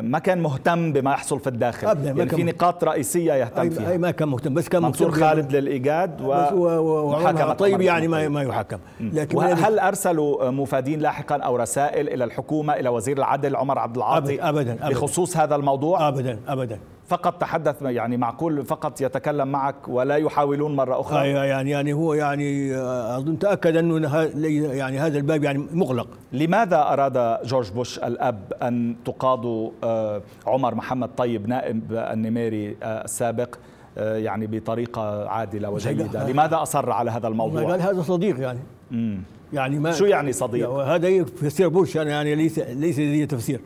ما 0.00 0.18
كان 0.18 0.40
مهتم 0.40 0.92
بما 0.92 1.12
يحصل 1.12 1.40
في 1.40 1.46
الداخل. 1.46 1.86
أبداً، 1.86 2.12
ما 2.12 2.18
يعني 2.18 2.30
كان 2.30 2.36
في. 2.38 2.44
نقاط 2.44 2.84
رئيسية 2.84 3.32
يهتم 3.32 3.70
فيها 3.70 3.90
أي 3.90 3.98
ما 3.98 4.10
كان 4.10 4.28
مهتم 4.28 4.54
بس 4.54 4.68
كان 4.68 4.82
منصور 4.82 5.10
خالد 5.10 5.52
للإيجاد 5.56 6.16
بس 6.22 6.52
و- 6.52 6.56
و- 6.56 7.06
ومحاكمة 7.08 7.40
وعمر 7.40 7.54
طيب 7.54 7.80
يعني 7.80 8.08
ما 8.08 8.16
طيب. 8.18 8.30
ما 8.30 8.42
يحكم 8.42 8.78
لكن 9.00 9.36
وهل 9.38 9.78
أرسلوا 9.78 10.50
مفادين 10.50 11.00
لاحقا 11.00 11.36
أو 11.36 11.56
رسائل 11.56 12.08
إلى 12.08 12.24
الحكومة 12.24 12.72
إلى 12.74 12.88
وزير 12.88 13.18
العدل 13.18 13.56
عمر 13.56 13.78
عبد 13.78 13.96
العاطي 13.96 14.36
أبداً- 14.38 14.40
أبداً- 14.40 14.46
أبداً. 14.82 14.88
بخصوص 14.88 15.36
هذا 15.36 15.54
الموضوع؟ 15.56 16.08
ابدا 16.08 16.38
ابدا. 16.48 16.78
فقط 17.12 17.40
تحدث 17.40 17.82
يعني 17.82 18.16
معقول 18.16 18.64
فقط 18.66 19.00
يتكلم 19.00 19.48
معك 19.48 19.88
ولا 19.88 20.16
يحاولون 20.16 20.76
مرة 20.76 21.00
أخرى؟ 21.00 21.18
أي- 21.22 21.36
يعني 21.36 21.70
يعني 21.70 21.92
هو 21.92 22.14
يعني 22.14 22.76
آه، 22.76 23.16
أظن 23.18 23.38
تأكد 23.38 23.76
أنه 23.76 24.08
ه- 24.08 24.24
لي- 24.24 24.76
يعني 24.78 24.98
هذا 24.98 25.18
الباب 25.18 25.44
يعني 25.44 25.66
مغلق. 25.72 26.08
لماذا 26.32 26.76
أراد 26.82 27.46
جورج 27.46 27.70
بوش 27.72 27.98
الأب 27.98 28.52
أن 28.62 28.94
تقاضوا 29.04 29.70
آه، 29.84 30.22
عمر 30.46 30.74
محمد 30.74 31.10
طيب 31.16 31.48
نائب 31.48 31.92
النميري 31.92 32.76
آه، 32.82 33.04
السابق 33.04 33.54
يعني 33.96 34.46
بطريقة 34.46 35.28
عادلة 35.28 35.70
وجيدة؟ 35.70 36.28
لماذا 36.28 36.62
أصر 36.62 36.90
على 36.90 37.10
هذا 37.10 37.28
الموضوع؟ 37.28 37.70
قال 37.70 37.82
هذا 37.82 38.02
صديق 38.02 38.40
يعني. 38.40 38.58
مم. 38.90 39.22
يعني 39.52 39.78
ما 39.78 39.92
شو 39.92 40.04
يعني 40.04 40.32
صديق؟ 40.32 40.70
هذا 40.70 41.08
يفسر 41.08 41.68
بوش 41.68 41.96
يعني, 41.96 42.10
يعني 42.10 42.34
ليس 42.34 42.58
ليس 42.58 42.98
لي 42.98 43.26
تفسير. 43.26 43.60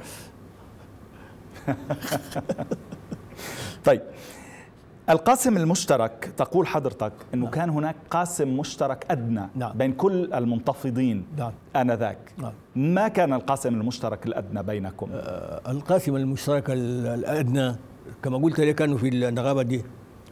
طيب. 3.86 4.00
القاسم 5.10 5.56
المشترك 5.56 6.30
تقول 6.36 6.66
حضرتك 6.66 7.12
إنه 7.34 7.46
كان 7.50 7.70
هناك 7.70 7.96
قاسم 8.10 8.56
مشترك 8.58 9.06
أدنى 9.10 9.40
نعم. 9.54 9.78
بين 9.78 9.92
كل 9.92 10.34
المنتفضين 10.34 11.24
نعم. 11.38 11.52
آنذاك. 11.76 12.18
نعم. 12.38 12.52
ما 12.76 13.08
كان 13.08 13.32
القاسم 13.32 13.74
المشترك 13.74 14.26
الأدنى 14.26 14.62
بينكم؟ 14.62 15.08
آه، 15.12 15.70
القاسم 15.70 16.16
المشترك 16.16 16.70
ال- 16.70 17.06
الأدنى 17.06 17.74
كما 18.22 18.38
قلت 18.38 18.60
لك 18.60 18.82
أنه 18.82 18.96
في 18.96 19.08
النقابة 19.08 19.62
دي 19.62 19.82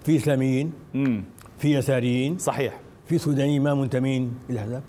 في 0.05 0.17
إسلاميين 0.17 0.73
امم 0.95 1.25
في 1.59 1.75
يساريين 1.75 2.39
صحيح. 2.39 2.81
في 3.07 3.19
سودانيين 3.19 3.63
ما 3.63 3.75
منتمين 3.75 4.35
للاحزاب 4.51 4.83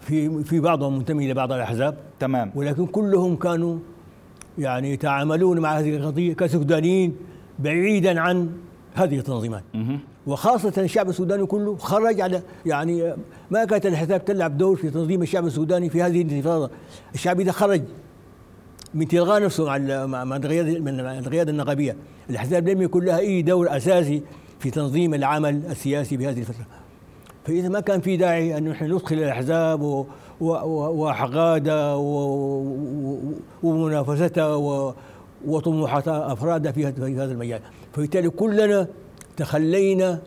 في 0.00 0.44
في 0.44 0.60
بعضهم 0.60 0.98
منتمي 0.98 1.30
لبعض 1.32 1.52
الأحزاب. 1.52 1.96
تمام. 2.20 2.52
ولكن 2.54 2.86
كلهم 2.86 3.36
كانوا 3.36 3.78
يعني 4.58 4.92
يتعاملون 4.92 5.58
مع 5.60 5.78
هذه 5.78 5.96
القضية 5.96 6.32
كسودانيين 6.34 7.16
بعيدا 7.62 8.20
عن 8.20 8.50
هذه 8.94 9.18
التنظيمات. 9.18 9.62
وخاصة 10.26 10.72
الشعب 10.82 11.08
السوداني 11.08 11.46
كله 11.46 11.76
خرج 11.76 12.20
على 12.20 12.42
يعني 12.66 13.14
ما 13.50 13.64
كانت 13.64 13.86
الأحزاب 13.86 14.24
تلعب 14.24 14.58
دور 14.58 14.76
في 14.76 14.90
تنظيم 14.90 15.22
الشعب 15.22 15.46
السوداني 15.46 15.90
في 15.90 16.02
هذه 16.02 16.22
الانتفاضة، 16.22 16.70
الشعب 17.14 17.40
إذا 17.40 17.52
خرج 17.52 17.82
من 18.94 19.08
تلغاء 19.08 19.42
نفسه 19.42 19.64
مع 20.06 20.24
مع 20.24 20.36
القيادة 20.36 21.50
النقابية، 21.50 21.96
الأحزاب 22.30 22.68
لم 22.68 22.82
يكن 22.82 23.04
لها 23.04 23.18
أي 23.18 23.42
دور 23.42 23.76
أساسي 23.76 24.22
في 24.60 24.70
تنظيم 24.70 25.14
العمل 25.14 25.62
السياسي 25.70 26.18
في 26.18 26.26
هذه 26.26 26.38
الفترة. 26.38 26.66
فإذا 27.44 27.68
ما 27.68 27.80
كان 27.80 28.00
في 28.00 28.16
داعي 28.16 28.58
أن 28.58 28.68
نحن 28.68 28.84
ندخل 28.84 29.16
الأحزاب 29.16 29.82
و- 29.82 30.06
و- 30.40 30.46
و- 30.50 30.92
وأحقادها 30.94 31.94
و- 31.94 32.02
و- 32.02 33.32
ومنافستها 33.62 34.54
وطموحات 35.46 36.08
أفرادها 36.08 36.72
في 36.72 36.86
هذا 36.86 37.32
المجال. 37.32 37.60
فبالتالي 37.92 38.30
كلنا 38.30 38.86
تخلينا 39.36 40.20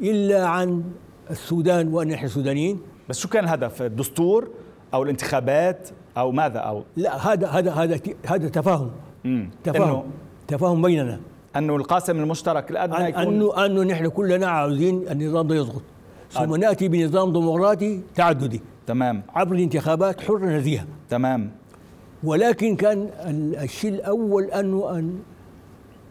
إلا 0.00 0.46
عن 0.46 0.82
السودان 1.30 1.88
وأن 1.94 2.08
نحن 2.08 2.28
سودانيين. 2.28 2.80
بس 3.08 3.18
شو 3.18 3.28
كان 3.28 3.44
الهدف؟ 3.44 3.82
الدستور 3.82 4.48
أو 4.94 5.02
الانتخابات 5.02 5.88
أو 6.16 6.32
ماذا؟ 6.32 6.58
أو 6.58 6.84
لا 6.96 7.32
هذا 7.32 7.48
هذا 7.48 7.72
هذا 7.72 8.00
هذا 8.26 8.48
تفاهم. 8.48 8.90
امم 9.26 9.50
تفاهم. 9.64 10.02
تفاهم 10.48 10.82
بيننا. 10.82 11.20
أنه 11.56 11.76
القاسم 11.76 12.20
المشترك 12.20 12.70
الادنى 12.70 12.96
أن- 12.96 13.00
يكون 13.18 13.34
انه 13.34 13.66
أنه 13.66 13.82
نحن 13.82 14.08
كلنا 14.08 14.46
عاوزين 14.46 15.08
النظام 15.10 15.46
ده 15.46 15.54
يسقط 15.54 15.82
ثم 16.30 16.54
نأتي 16.56 16.88
بنظام 16.88 17.32
ديمقراطي 17.32 18.00
تعددي. 18.14 18.60
تمام. 18.86 19.22
عبر 19.34 19.54
الانتخابات 19.54 20.20
حرة 20.20 20.46
نزيهة. 20.46 20.84
تمام. 21.10 21.50
ولكن 22.24 22.76
كان 22.76 23.08
ال- 23.26 23.56
الشيء 23.56 23.90
الأول 23.94 24.44
انه 24.44 24.98
ان 24.98 25.18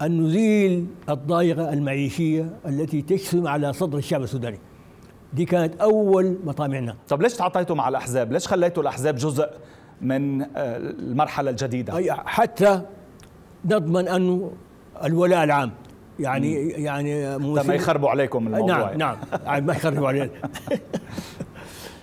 أن 0.02 0.22
نزيل 0.22 0.86
الضائقة 1.10 1.74
المعيشية 1.74 2.50
التي 2.66 3.02
تجسم 3.02 3.48
على 3.48 3.74
صدر 3.74 3.98
الشعب 3.98 4.22
السوداني. 4.24 4.60
دي 5.34 5.46
كانت 5.46 5.76
أول 5.82 6.38
مطامعنا. 6.44 6.96
طب 7.10 7.22
ليش 7.22 7.34
تعاطيتوا 7.34 7.76
مع 7.76 7.90
الأحزاب؟ 7.90 8.32
ليش 8.32 8.48
خليتوا 8.48 8.84
الأحزاب 8.84 9.16
جزء 9.16 9.48
من 10.02 10.42
آه، 10.42 10.48
المرحلة 10.78 11.50
الجديدة؟ 11.52 11.98
أي 11.98 12.12
حتى 12.14 12.82
نضمن 13.66 14.08
انه 14.08 14.52
الولاء 15.04 15.44
العام 15.44 15.72
يعني 16.20 16.70
يعني 16.70 17.36
طب 17.38 17.68
ما 17.68 17.74
يخربوا 17.74 18.10
عليكم 18.10 18.48
الموضوع. 18.48 18.78
نعم 18.78 18.98
نعم. 18.98 19.18
يعني 19.46 19.66
ما 19.66 19.74
يخربوا 19.74 20.08
علينا. 20.08 20.30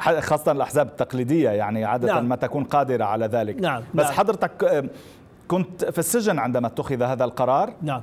خاصة 0.01 0.53
الأحزاب 0.53 0.87
التقليدية 0.87 1.51
يعني 1.51 1.85
عادة 1.85 2.07
نعم. 2.07 2.29
ما 2.29 2.37
تكون 2.37 2.65
قادرة 2.65 3.05
على 3.05 3.27
ذلك 3.27 3.61
نعم، 3.61 3.83
بس 3.95 4.05
نعم. 4.05 4.15
حضرتك 4.15 4.65
آه، 4.65 4.85
كنت 5.49 5.85
في 5.85 5.99
السجن 5.99 6.39
عندما 6.39 6.67
اتخذ 6.67 7.03
هذا 7.03 7.25
القرار 7.25 7.73
نعم 7.83 8.03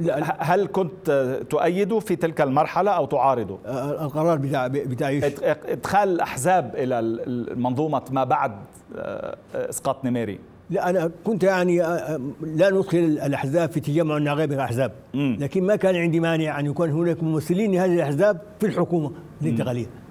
لا 0.00 0.36
هل 0.38 0.66
كنت 0.66 1.10
آه، 1.10 1.42
تؤيد 1.42 1.98
في 1.98 2.16
تلك 2.16 2.40
المرحلة 2.40 2.90
أو 2.90 3.06
تعارض 3.06 3.58
آه، 3.66 4.04
القرار 4.04 4.38
بتاع 4.38 4.66
بتاع 4.66 5.20
إدخال 5.68 6.08
الأحزاب 6.08 6.74
إلى 6.74 6.98
المنظومة 6.98 8.02
ما 8.10 8.24
بعد 8.24 8.52
إسقاط 9.54 10.04
نميري 10.04 10.38
لا 10.70 10.90
أنا 10.90 11.10
كنت 11.24 11.44
يعني 11.44 11.78
لا 12.42 12.70
ندخل 12.70 12.98
الأحزاب 12.98 13.70
في 13.70 13.80
تجمع 13.80 14.16
الأحزاب 14.16 14.92
مم. 15.14 15.36
لكن 15.40 15.64
ما 15.64 15.76
كان 15.76 15.96
عندي 15.96 16.20
مانع 16.20 16.60
أن 16.60 16.66
يكون 16.66 16.90
هناك 16.90 17.22
ممثلين 17.22 17.72
لهذه 17.72 17.94
الأحزاب 17.94 18.40
في 18.60 18.66
الحكومة 18.66 19.10
الانتقاليه 19.42 19.86
مم. 19.86 20.03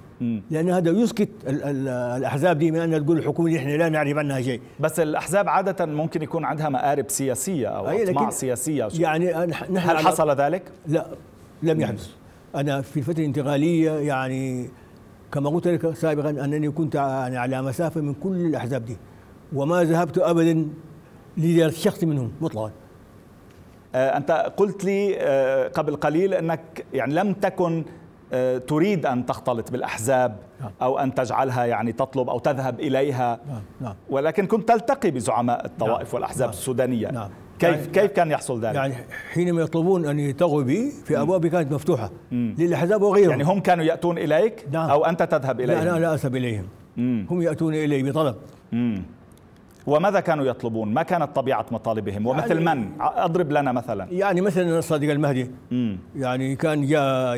لأن 0.52 0.70
هذا 0.70 0.92
يسكت 0.92 1.30
ال- 1.48 1.64
ال- 1.64 1.88
الأحزاب 1.88 2.58
دي 2.60 2.72
من 2.72 2.80
أن 2.80 3.06
تقول 3.06 3.18
الحكومة 3.18 3.50
دي 3.50 3.58
إحنا 3.58 3.72
لا 3.72 3.90
نعرف 3.90 4.18
عنها 4.18 4.42
شيء. 4.42 4.62
بس 4.80 5.00
الأحزاب 5.00 5.50
عادة 5.50 5.86
ممكن 5.86 6.22
يكون 6.22 6.46
عندها 6.46 6.70
أو 7.68 7.90
أي، 7.90 8.04
أطماع 8.04 8.24
لكن 8.24 8.32
سياسية. 8.32 8.88
يعني 9.00 9.34
نحن 9.46 9.78
هل 9.78 9.98
حصل 9.98 10.32
ذلك؟ 10.36 10.64
لا 10.88 11.06
لم 11.64 11.82
يحدث. 11.82 12.10
أنا 12.56 12.82
في 12.82 12.98
الفترة 12.98 13.20
الانتقاليه 13.20 13.92
يعني 13.92 14.70
كما 15.32 15.50
قلت 15.50 15.68
لك 15.68 15.94
سابقا 15.94 16.30
أنني 16.30 16.70
كنت 16.72 16.96
يعني 16.96 17.38
على 17.38 17.62
مسافة 17.62 18.02
من 18.02 18.14
كل 18.14 18.46
الأحزاب 18.46 18.86
دي 18.86 18.98
وما 19.54 19.84
ذهبت 19.84 20.18
ابدا 20.18 20.68
لزيارة 21.38 21.72
شخص 21.72 22.04
منهم 22.04 22.32
مطلقا. 22.42 22.72
آه، 23.96 24.18
أنت 24.18 24.32
قلت 24.58 24.84
لي 24.86 25.16
آه، 25.20 25.68
قبل 25.68 25.96
قليل 25.96 26.34
أنك 26.34 26.86
يعني 26.94 27.14
لم 27.14 27.34
تكن 27.34 27.84
تريد 28.68 29.06
أن 29.06 29.26
تختلط 29.26 29.72
بالأحزاب 29.72 30.38
نعم. 30.62 30.72
أو 30.82 31.00
أن 31.00 31.14
تجعلها 31.14 31.66
يعني 31.66 31.92
تطلب 31.92 32.30
أو 32.30 32.40
تذهب 32.40 32.80
إليها 32.80 33.40
نعم 33.48 33.62
نعم 33.82 33.96
ولكن 34.10 34.46
كنت 34.48 34.68
تلتقي 34.70 35.12
بزعماء 35.12 35.66
الطوائف. 35.66 36.14
والأحزاب. 36.14 36.50
السودانية. 36.50 37.08
كيف 37.60 37.70
يعني- 37.70 37.88
كيف 37.88 38.12
كان 38.12 38.32
يحصل 38.32 38.60
ذلك؟ 38.66 38.76
يعني 38.76 38.94
حينما 39.34 39.62
يطلبون 39.62 40.06
أن 40.06 40.20
يلتقوا 40.20 40.64
بي 40.64 40.92
في 41.06 41.22
أبوابي 41.22 41.50
كانت 41.50 41.72
مفتوحة 41.72 42.12
للأحزاب 42.32 43.02
وغيرهم 43.02 43.30
يعني 43.30 43.44
هم 43.44 43.60
كانوا 43.60 43.86
يأتون 43.86 44.18
إليك 44.18 44.66
نعم. 44.72 44.90
أو 44.90 45.06
أنت 45.06 45.24
تذهب 45.24 45.62
لا 45.62 45.82
أنا 45.82 46.00
لا 46.00 46.14
أذهب 46.14 46.36
إليهم 46.36 46.66
مم. 46.98 47.28
هم 47.30 47.42
يأتون 47.42 47.74
إلي 47.76 48.04
بطلب 48.12 48.36
مم. 48.72 49.04
وماذا 49.88 50.20
كانوا 50.20 50.46
يطلبون؟ 50.46 50.94
ما 50.94 51.04
كانت 51.04 51.36
طبيعة 51.36 51.66
مطالبهم 51.72 52.28
ومثل 52.28 52.62
يعني- 52.62 52.82
من؟ 52.82 53.02
أضرب 53.02 53.52
لنا 53.52 53.72
مثلا 53.72 54.08
يعني 54.12 54.42
مثلا 54.42 54.80
الصادق 54.80 55.10
المهدي 55.12 55.52
مم. 55.72 55.98
يعني 56.16 56.56
كان 56.56 56.86
جاء 56.88 57.38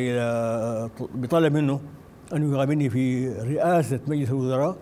بطلب 1.16 1.54
منه 1.54 1.80
أن 2.34 2.54
يقابلني 2.54 2.90
في 2.90 3.30
رئاسة 3.30 4.00
مجلس 4.08 4.30
الوزراء 4.30 4.76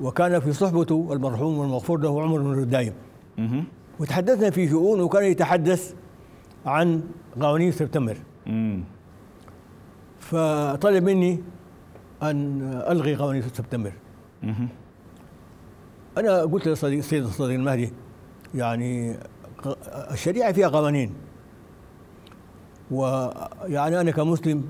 وكان 0.00 0.40
في 0.40 0.52
صحبته 0.52 1.08
المرحوم 1.12 1.58
والمغفور 1.58 2.00
له 2.00 2.22
عمر 2.22 2.38
بن 2.42 2.52
الدايم. 2.58 2.92
وتحدثنا 4.00 4.50
في 4.50 4.68
شؤون 4.68 5.00
وكان 5.00 5.24
يتحدث 5.24 5.94
عن 6.66 7.02
قوانين 7.40 7.72
سبتمبر 7.72 8.16
مم. 8.46 8.84
فطلب 10.20 11.04
مني 11.04 11.40
أن 12.22 12.62
ألغي 12.88 13.14
قوانين 13.16 13.42
سبتمبر 13.42 13.92
مهم. 14.42 14.68
أنا 16.18 16.42
قلت 16.42 16.68
للصديق 16.68 16.98
السيد 16.98 17.24
الصديق 17.24 17.54
المهدي 17.54 17.92
يعني 18.54 19.16
الشريعة 20.12 20.52
فيها 20.52 20.68
قوانين. 20.68 21.12
ويعني 22.90 24.00
أنا 24.00 24.10
كمسلم 24.10 24.64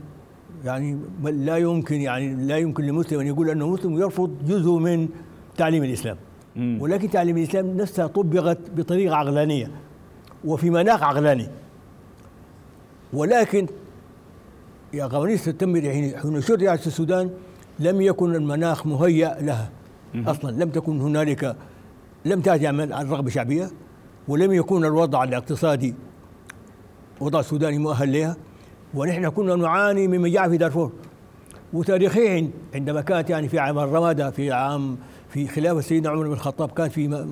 يعني 0.64 0.98
لا 1.22 1.56
يمكن 1.56 2.00
يعني 2.00 2.34
لا 2.34 2.58
يمكن 2.58 2.84
لمسلم 2.84 3.20
أن 3.20 3.26
يقول 3.26 3.50
أنه 3.50 3.68
مسلم 3.68 3.98
يرفض 3.98 4.36
جزء 4.46 4.70
من 4.70 5.08
تعليم 5.56 5.84
الإسلام. 5.84 6.16
مم. 6.56 6.78
ولكن 6.80 7.10
تعليم 7.10 7.36
الإسلام 7.36 7.76
نفسها 7.76 8.06
طبقت 8.06 8.58
بطريقة 8.76 9.16
عقلانية 9.16 9.70
وفي 10.44 10.70
مناخ 10.70 11.02
عقلاني. 11.02 11.48
ولكن 13.12 13.66
يا 14.92 15.06
قوانين 15.06 15.36
سبتمبر 15.36 15.80
حين 15.80 16.18
حين 16.18 16.40
شرعت 16.40 16.80
في 16.80 16.86
السودان 16.86 17.30
لم 17.78 18.00
يكن 18.00 18.34
المناخ 18.34 18.86
مهيأ 18.86 19.40
لها. 19.40 19.70
أصلا 20.14 20.50
لم 20.50 20.70
تكن 20.70 21.00
هنالك 21.00 21.56
لم 22.24 22.40
تأتي 22.40 22.66
عن 22.66 23.10
رغبة 23.10 23.30
شعبية 23.30 23.70
ولم 24.28 24.52
يكن 24.52 24.84
الوضع 24.84 25.24
الاقتصادي 25.24 25.94
وضع 27.20 27.42
سوداني 27.42 27.78
مؤهل 27.78 28.12
لها 28.12 28.36
ونحن 28.94 29.28
كنا 29.28 29.56
نعاني 29.56 30.08
من 30.08 30.20
مجاعة 30.20 30.48
في 30.48 30.56
دارفور. 30.56 30.92
وتاريخيا 31.72 32.50
عندما 32.74 33.00
كانت 33.00 33.30
يعني 33.30 33.48
في 33.48 33.58
عام 33.58 33.78
الرمادة 33.78 34.30
في 34.30 34.52
عام 34.52 34.96
في 35.28 35.48
خلافة 35.48 35.80
سيدنا 35.80 36.10
عمر 36.10 36.26
بن 36.26 36.32
الخطاب 36.32 36.70
كان 36.70 36.88
في 36.88 37.28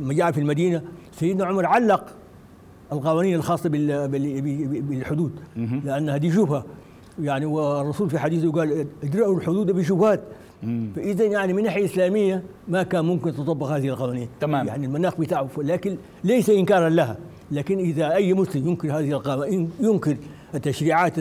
مجاعة 0.00 0.30
في 0.30 0.40
المدينة 0.40 0.82
سيدنا 1.12 1.44
عمر 1.44 1.66
علق 1.66 2.06
القوانين 2.92 3.34
الخاصة 3.34 3.68
بالحدود. 3.68 5.32
لأنها 5.84 6.16
دي 6.16 6.32
شبهة 6.32 6.64
يعني 7.22 7.46
والرسول 7.46 8.10
في 8.10 8.18
حديثه 8.18 8.52
قال 8.52 8.86
اجرأوا 9.02 9.36
الحدود 9.36 9.70
بشبهات 9.70 10.20
فاذا 10.96 11.24
يعني 11.24 11.52
من 11.52 11.62
ناحية 11.62 11.84
إسلامية 11.84 12.42
ما 12.68 12.82
كان 12.82 13.04
ممكن 13.04 13.32
تطبق 13.32 13.66
هذه 13.66 13.88
القوانين. 13.88 14.28
تمام. 14.40 14.66
يعني 14.66 14.86
المناخ 14.86 15.20
بتاعه 15.20 15.48
لكن 15.58 15.96
ليس 16.24 16.50
إنكارا 16.50 16.88
لها. 16.88 17.16
لكن 17.50 17.78
إذا 17.78 18.14
أي 18.14 18.34
مسلم 18.34 18.68
ينكر 18.68 18.98
هذه 18.98 19.12
القوانين 19.12 19.70
ينكر 19.80 20.16
التشريعات 20.54 21.14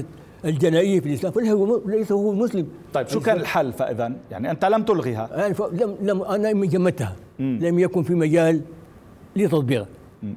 الجنائية 0.45 0.99
في 0.99 1.09
الإسلام 1.09 1.33
فليس 1.33 1.53
ليس 1.85 2.11
هو 2.11 2.33
مسلم. 2.33 2.67
طيب 2.93 3.07
شو 3.07 3.19
كان 3.19 3.37
الحل 3.37 3.73
فإذا؟ 3.73 4.13
يعني 4.31 4.51
أنت 4.51 4.65
لم 4.65 4.83
تلغيها. 4.83 5.29
يعني 5.31 5.55
لم 5.71 5.95
لم 6.01 6.21
أنا 6.21 6.51
جمدتها. 6.51 7.15
لم 7.39 7.79
يكن 7.79 8.03
في 8.03 8.13
مجال 8.13 8.61
لتطبيقها. 9.35 9.87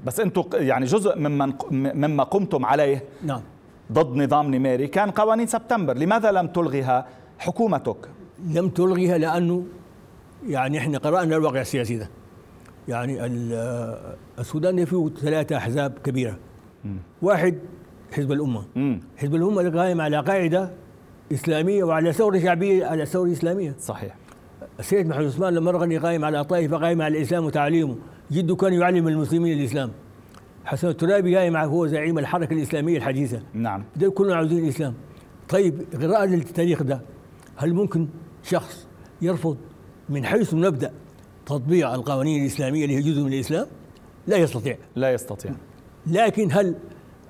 بس 0.07 0.21
أنتم 0.21 0.45
يعني 0.55 0.87
جزء 0.87 1.19
ممن 1.19 1.53
مما 1.71 2.25
قمتم 2.25 2.67
عليه 2.67 3.05
نعم. 3.25 3.41
ضد 3.93 4.17
نظام 4.17 4.55
نميري 4.55 4.87
كان 4.87 5.11
قوانين 5.11 5.47
سبتمبر. 5.47 5.97
لماذا 5.97 6.33
لم 6.33 6.47
تلغيها 6.47 7.07
حكومتك؟ 7.39 7.97
لم 8.45 8.69
تلغيها 8.69 9.19
لأنه 9.19 9.65
يعني 10.49 10.79
إحنا 10.79 10.99
قرأنا 10.99 11.37
الواقع 11.37 11.61
السياسي 11.61 11.97
ده. 11.97 12.09
يعني 12.89 13.27
السودان 14.39 14.85
فيه 14.85 15.09
ثلاثة 15.09 15.57
أحزاب 15.57 15.93
كبيرة. 16.05 16.39
واحد 17.23 17.59
حزب 18.13 18.33
الأمة. 18.33 18.65
حزب 19.17 19.35
الأمة 19.35 19.71
قائم 19.71 20.01
على 20.01 20.21
قاعدة 20.21 20.71
إسلامية 21.33 21.85
وعلى 21.85 22.13
ثورة 22.13 22.39
شعبية 22.39 22.87
على 22.87 23.07
ثورة 23.07 23.33
إسلامية. 23.33 23.75
صحيح. 23.79 24.17
السيد 24.81 25.07
محمد 25.07 25.25
عثمان 25.25 25.55
لما 25.55 25.71
رغني 25.71 25.99
قائم 25.99 26.25
على 26.25 26.45
طائفة 26.45 26.77
قائمة 26.77 27.05
على 27.05 27.19
الإسلام 27.19 27.45
وتعليمه 27.45 27.97
جده 28.33 28.57
كان 28.57 28.73
يعلم 28.73 29.09
المسلمين 29.09 29.59
الإسلام. 29.59 29.91
حسن 30.65 30.89
الترابي 30.89 31.37
قائم 31.37 31.57
هو 31.57 31.87
زعيم 31.87 32.19
الحركة 32.19 32.53
الإسلامية 32.53 32.97
الحديثة. 32.97 33.43
نعم. 33.55 33.85
دول 33.97 34.11
كلهم 34.11 34.33
عاوزين 34.33 34.65
الإسلام. 34.65 34.95
طيب 35.49 35.85
قراءة 36.03 36.25
للتاريخ 36.25 36.83
ده 36.83 37.01
هل 37.57 37.75
ممكن 37.75 38.09
شخص 38.43 38.87
يرفض 39.23 39.57
من 40.09 40.27
حيث 40.27 40.55
نبدا 40.55 40.93
تطبيق 41.47 41.89
القوانين 41.89 42.41
الإسلامية 42.41 42.85
اللي 42.85 42.97
هي 42.97 43.01
جزء 43.03 43.23
من 43.23 43.33
الإسلام 43.33 43.67
لا 44.27 44.37
يستطيع 44.37 44.77
لا 44.97 45.13
يستطيع 45.13 45.53
لكن 46.07 46.53
هل 46.53 46.75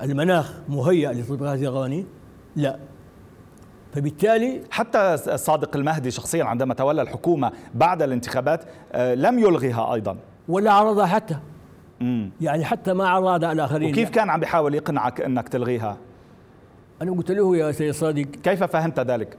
المناخ 0.02 0.54
مهيأ 0.68 1.12
لتطبيق 1.12 1.48
هذه 1.48 1.64
القوانين؟ 1.64 2.06
لا 2.56 2.78
فبالتالي 3.94 4.60
حتى 4.70 5.16
الصادق 5.26 5.76
المهدي 5.76 6.10
شخصيا 6.10 6.44
عندما 6.44 6.74
تولى 6.74 7.02
الحكومة 7.02 7.52
بعد 7.74 8.02
الانتخابات 8.02 8.64
آه، 8.92 9.14
لم 9.14 9.38
يلغيها 9.38 9.94
أيضا 9.94 10.16
ولا 10.48 10.72
عرضها 10.72 11.06
حتى 11.06 11.36
مم. 12.00 12.30
يعني 12.40 12.64
حتى 12.64 12.92
ما 12.92 13.08
عرضها 13.08 13.52
الآخرين 13.52 13.90
وكيف 13.90 14.10
كان 14.10 14.30
عم 14.30 14.40
بيحاول 14.40 14.74
يقنعك 14.74 15.20
إنك 15.20 15.48
تلغيها؟ 15.48 15.96
أنا 17.02 17.12
قلت 17.12 17.30
له 17.30 17.56
يا 17.56 17.72
سيد 17.72 17.94
صادق 17.94 18.22
كيف 18.22 18.64
فهمت 18.64 19.00
ذلك؟ 19.00 19.36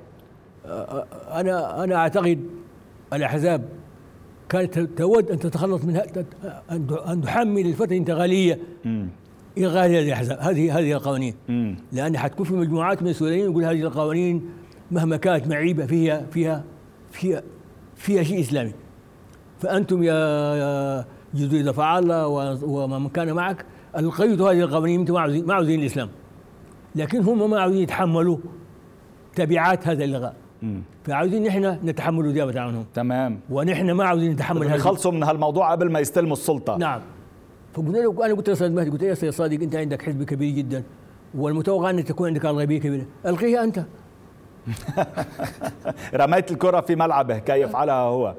أنا 0.66 1.84
أنا 1.84 1.96
أعتقد 1.96 2.40
الأحزاب 3.14 3.70
كانت 4.50 4.80
تود 4.80 5.32
أن 5.32 5.40
تتخلص 5.40 5.86
من 5.86 6.02
أن 7.08 7.22
تحمل 7.22 7.66
الفترة 7.66 7.86
الانتقالية 7.86 8.60
الغاء 9.58 9.86
هذه 9.86 10.00
الاحزاب 10.00 10.40
هذه 10.40 10.80
هذه 10.80 10.92
القوانين. 10.92 11.36
لأن 11.92 12.18
حتكون 12.18 12.46
في 12.46 12.54
مجموعات 12.54 13.04
من 13.04 13.10
السودانيين 13.10 13.52
يقول 13.52 13.64
هذه 13.64 13.82
القوانين 13.82 14.50
مهما 14.92 15.18
كانت 15.18 15.48
معيبة 15.48 15.86
فيها 15.86 16.26
فيها 16.32 16.64
فيها 17.12 17.44
فيها 17.96 18.24
شيء 18.24 18.40
إسلامي. 18.40 18.74
فأنتم 19.60 20.04
يا 20.04 21.06
جزء 21.34 21.62
دفع 21.62 22.00
الله 22.00 22.28
ومن 22.64 23.10
كان 23.10 23.34
معك 23.34 23.66
القيتوا 23.98 24.52
هذه 24.52 24.60
القوانين 24.60 25.00
أنتم 25.00 25.14
ما 25.48 25.54
عاوزين 25.54 25.80
الإسلام. 25.80 26.10
لكن 26.96 27.22
هم 27.22 27.50
ما 27.50 27.60
عاوزين 27.60 27.82
يتحملوا 27.82 28.38
تبعات 29.36 29.88
هذا 29.88 30.04
اللغاء 30.04 30.36
فعاوزين 31.04 31.44
نحن 31.44 31.78
نتحمل 31.84 32.26
الإجابة 32.26 32.60
عنهم 32.62 32.86
تمام. 32.94 33.40
ونحن 33.50 33.92
ما 33.92 34.04
عاوزين 34.06 34.32
نتحمل 34.32 34.68
هذا 34.68 34.76
يخلصوا 34.76 35.12
من 35.12 35.24
هالموضوع 35.24 35.72
قبل 35.72 35.92
ما 35.92 36.00
يستلموا 36.00 36.34
السلطة. 36.34 36.78
نعم. 36.78 37.02
فقلنا 37.74 37.98
له 37.98 38.26
أنا 38.26 38.34
قلت 38.34 38.50
أستاذ 38.50 38.72
مهدي 38.72 38.90
قلت 38.90 39.02
له 39.02 39.08
يا 39.08 39.14
أستاذ 39.14 39.32
صادق 39.32 39.62
أنت 39.62 39.76
عندك 39.76 40.02
حزب 40.02 40.24
كبير 40.24 40.56
جدا 40.56 40.84
والمتوقع 41.36 41.90
ان 41.90 42.06
تكون 42.06 42.28
عندك 42.28 42.46
اغلبيه 42.46 42.80
كبيرة. 42.80 43.06
ألقيها 43.26 43.64
أنت. 43.64 43.84
رميت 46.22 46.52
الكرة 46.52 46.82
في 46.82 46.96
ملعبه 46.96 47.38
كي 47.38 47.62
يفعلها 47.62 47.96
هو. 47.96 48.36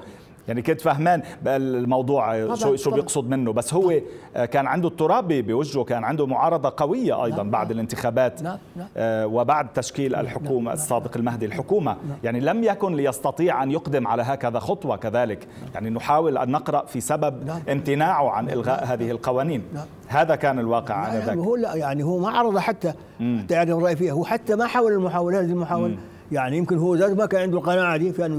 يعني 0.48 0.62
كنت 0.62 0.80
فهمان 0.80 1.22
الموضوع 1.46 2.54
شو 2.54 2.76
شو 2.76 2.90
بيقصد 2.90 3.28
منه. 3.28 3.52
بس 3.52 3.74
هو 3.74 4.00
آه، 4.36 4.44
كان 4.44 4.66
عنده 4.66 4.88
التراب 4.88 5.28
بوجهه 5.28 5.84
كان 5.84 6.04
عنده 6.04 6.26
معارضة 6.26 6.72
قوية 6.76 7.24
أيضا 7.24 7.36
نعم 7.36 7.50
بعد 7.50 7.66
نعم. 7.66 7.72
الانتخابات 7.72 8.42
نعم 8.42 8.58
آه، 8.96 9.26
وبعد 9.26 9.72
تشكيل 9.72 10.14
الحكومة 10.14 10.72
الصادق 10.72 11.16
المهدي 11.16 11.46
الحكومة. 11.46 11.96
يعني 12.24 12.40
لم 12.40 12.64
يكن 12.64 12.96
ليستطيع 12.96 13.62
أن 13.62 13.70
يقدم 13.70 14.06
على 14.06 14.22
هكذا 14.22 14.58
خطوة 14.58 14.96
كذلك. 14.96 15.48
يعني 15.74 15.90
نحاول 15.90 16.38
أن 16.38 16.50
نقرأ 16.50 16.84
في 16.86 17.00
سبب 17.00 17.50
امتناعه 17.68 18.30
عن 18.30 18.50
إلغاء 18.50 18.84
هذه 18.84 19.10
القوانين. 19.10 19.62
هذا 20.08 20.36
كان 20.36 20.58
الواقع 20.58 21.06
آنذاك. 21.06 21.28
يعني 21.28 21.40
هو 21.40 21.56
لا 21.56 21.74
يعني 21.74 22.04
هو 22.04 22.18
ما 22.18 22.30
عرض 22.30 22.58
حتى 22.58 22.92
حتى 23.20 23.54
يعني 23.54 23.72
الراي 23.72 23.96
فيها. 23.96 24.12
هو 24.12 24.24
حتى 24.24 24.56
ما 24.56 24.66
حاول 24.66 24.92
المحاولة 24.92 25.40
هذه 25.40 25.44
المحاولة 25.44 25.96
يعني 26.32 26.56
يمكن 26.56 26.78
هو 26.78 26.94
ذاته 26.94 27.14
ما 27.14 27.26
كان 27.26 27.40
عنده 27.40 27.58
القناعة 27.58 27.96
دي 27.96 28.12
في 28.12 28.26
أن 28.26 28.32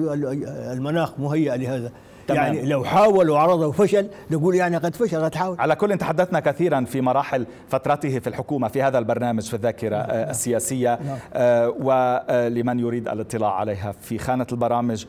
المناخ 0.73 1.19
مهيئ 1.19 1.57
لهذا 1.57 1.91
تمام. 2.27 2.43
يعني 2.43 2.65
لو 2.65 2.83
حاول 2.83 3.29
وعرض 3.29 3.59
وفشل 3.59 4.07
نقول 4.31 4.55
يعني 4.55 4.77
قد 4.77 4.95
فشل 4.95 5.23
قد 5.23 5.35
حاول 5.35 5.59
على 5.59 5.75
كل 5.75 5.97
تحدثنا 5.97 6.39
كثيرا 6.39 6.85
في 6.85 7.01
مراحل 7.01 7.45
فترته 7.69 8.19
في 8.19 8.27
الحكومة 8.27 8.67
في 8.67 8.83
هذا 8.83 8.97
البرنامج 8.97 9.43
في 9.43 9.53
الذاكرة 9.53 9.95
نعم. 9.95 10.09
آه، 10.09 10.31
السياسية 10.31 10.99
نعم. 11.05 11.17
آه، 11.33 11.69
ولمن 11.69 12.79
يريد 12.79 13.07
الاطلاع 13.07 13.53
عليها 13.53 13.91
في 13.91 14.17
خانة 14.17 14.47
البرامج 14.51 15.05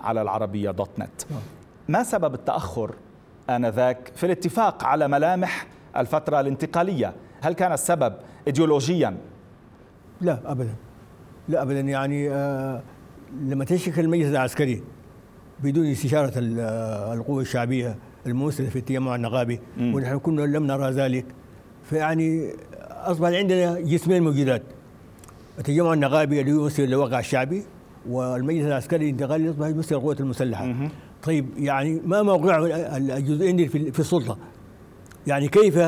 على 0.00 0.22
العربية 0.22 0.70
دوت 0.70 0.98
نت 0.98 1.22
نعم. 1.30 1.40
ما 1.88 2.02
سبب 2.02 2.34
التأخر 2.34 2.94
آنذاك 3.50 4.12
في 4.16 4.26
الاتفاق 4.26 4.84
على 4.84 5.08
ملامح 5.08 5.66
الفترة 5.96 6.40
الانتقالية 6.40 7.12
هل 7.40 7.52
كان 7.52 7.72
السبب 7.72 8.14
ايديولوجيا 8.46 9.16
لا 10.20 10.38
أبدا 10.46 10.74
لا 11.48 11.62
أبدا 11.62 11.80
يعني 11.80 12.30
آه 12.30 12.82
لما 13.42 13.64
تشكل 13.64 14.00
المجلس 14.00 14.30
العسكري 14.30 14.82
بدون 15.62 15.86
استشارة 15.86 16.32
القوى 17.14 17.42
الشعبية 17.42 17.96
الممثلة 18.26 18.68
في 18.68 18.76
التجمع 18.76 19.14
النقابي 19.14 19.60
ونحن 19.80 20.18
كنا 20.18 20.42
لم 20.42 20.66
نرى 20.66 20.90
ذلك 20.90 21.24
فيعني 21.84 22.52
أصبح 22.90 23.28
عندنا 23.28 23.80
جسمين 23.80 24.22
موجودات. 24.22 24.62
التجمع 25.58 25.92
النقابي 25.92 26.40
اللي 26.40 26.50
يمثل 26.50 26.82
الواقع 26.82 27.18
الشعبي 27.18 27.62
والمجلس 28.08 28.66
العسكري 28.66 29.04
الانتقالي 29.04 29.44
يصبح 29.44 29.66
يمثل 29.66 29.94
القوات 29.94 30.20
المسلحة. 30.20 30.64
طيب 31.22 31.46
يعني 31.58 32.00
ما 32.04 32.22
موقع 32.22 32.58
الجزئين 32.96 33.68
في 33.68 34.00
السلطة؟ 34.00 34.38
يعني 35.26 35.48
كيف 35.48 35.78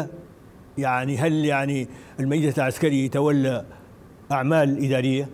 يعني 0.79 1.17
هل 1.19 1.45
يعني 1.45 1.89
المجلس 2.21 2.59
العسكري 2.59 3.05
يتولى 3.05 3.65
أعمال 4.33 4.85
إدارية؟ 4.85 5.29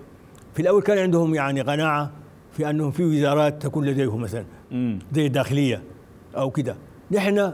في 0.57 0.62
الأول 0.62 0.83
كان 0.83 0.99
عندهم 0.99 1.35
يعني 1.35 1.61
قناعة 1.61 2.11
في 2.53 2.71
أنهم 2.71 2.90
في 2.90 3.05
وزارات 3.05 3.62
تكون 3.62 3.87
لديهم 3.87 4.21
مثلا 4.21 4.45
زي 5.12 5.27
الداخلية 5.27 5.83
أو 6.37 6.51
كده. 6.51 6.77
نحن 7.11 7.53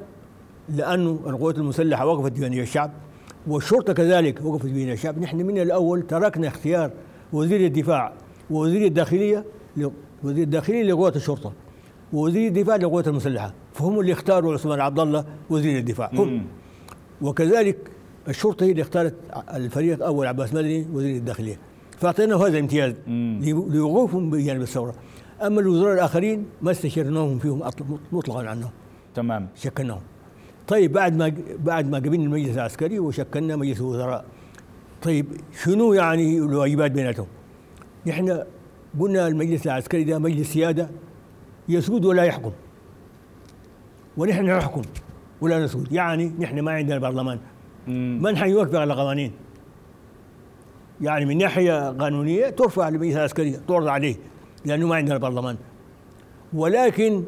لأنه 0.69 1.21
القوات 1.27 1.59
المسلحة 1.59 2.07
وقفت 2.07 2.33
بين 2.33 2.61
الشعب 2.61 2.91
والشرطة 3.47 3.93
كذلك 3.93 4.45
وقفت 4.45 4.67
بين 4.67 4.93
الشعب. 4.93 5.19
نحن 5.19 5.37
من 5.37 5.59
الأول 5.59 6.03
تركنا 6.03 6.49
اختيار 6.49 6.91
وزير 7.33 7.67
الدفاع 7.67 8.13
ووزير 8.51 8.87
الداخلية 8.87 9.45
وزير 10.25 10.45
الداخلية 10.45 10.83
لقوات 10.83 11.17
الشرطة 11.17 11.53
ووزير 12.13 12.49
الدفاع 12.49 12.77
للقوات 12.77 13.09
المسلحة 13.09 13.55
فهم 13.75 14.01
اللي 14.01 14.13
اختاروا 14.13 14.55
عثمان 14.55 14.81
عبد 14.81 15.01
الله 15.01 15.25
وزير 15.51 15.79
الدفاع. 15.79 16.11
هم 16.15 16.47
وكذلك 17.23 17.77
الشرطة 18.29 18.65
هي 18.65 18.71
اللي 18.71 18.83
اختارت 18.83 19.15
الفريق 19.55 19.95
الأول 19.95 20.27
عباس 20.27 20.55
مدني 20.55 20.87
وزير 20.93 21.17
الداخلية. 21.17 21.72
فاعطيناه 22.03 22.37
هذا 22.37 22.49
الامتياز 22.49 22.95
لوقوفهم 23.75 24.31
بجانب 24.31 24.63
الثورة. 24.63 24.95
أما 25.43 25.61
الوزراء 25.61 25.95
الآخرين 25.95 26.47
ما 26.63 26.71
استشرناهم 26.71 27.39
فيهم 27.39 27.63
مطلقا 28.13 28.49
عنهم. 28.49 28.71
تمام. 29.15 29.49
شكلناهم. 29.57 30.01
طيب 30.69 30.93
بعد 30.93 31.17
ما 31.17 31.33
بعد 31.59 31.91
ما 31.91 31.99
قبلنا 31.99 32.25
المجلس 32.25 32.57
العسكري 32.57 32.99
وشكلنا 32.99 33.57
مجلس 33.57 33.81
الوزراء. 33.81 34.25
طيب 35.03 35.27
شنو 35.65 35.93
يعني 35.93 36.39
الواجبات 36.39 36.91
بيناتهم؟ 36.91 37.27
نحن 38.07 38.43
قلنا 39.01 39.29
المجلس 39.29 39.67
العسكري 39.67 40.05
ده 40.05 40.19
مجلس 40.19 40.53
سيادة 40.53 40.89
يسود 41.69 42.05
ولا 42.05 42.23
يحكم. 42.23 42.53
ونحن 44.17 44.45
نحكم 44.45 44.83
ولا 45.41 45.65
نسكت 45.65 45.93
يعني 45.93 46.33
نحن 46.39 46.61
ما 46.61 46.73
عندنا 46.73 46.99
برلمان. 46.99 47.39
من 48.23 48.37
حيوقف 48.37 48.75
على 48.75 48.95
قوانين. 48.95 49.33
يعني 51.03 51.25
من 51.25 51.39
ناحية 51.39 51.91
قانونية 51.91 52.51
ترفع 52.51 52.89
للمجلس 52.89 53.17
العسكري 53.17 53.51
تعرض 53.69 53.87
عليه 53.87 54.17
لأنه 54.65 54.87
ما 54.87 54.97
عندنا 54.97 55.19
برلمان. 55.19 55.57
ولكن 56.53 57.25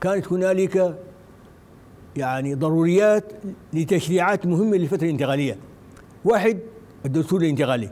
كانت 0.00 0.32
هنالك 0.32 0.98
يعني 2.16 2.54
ضروريات 2.54 3.32
لتشريعات 3.72 4.46
مهمة 4.46 4.76
للفترة 4.76 5.04
الانتقالية. 5.04 5.56
واحد 6.24 6.58
الدستور 7.06 7.40
الانتقالي. 7.40 7.90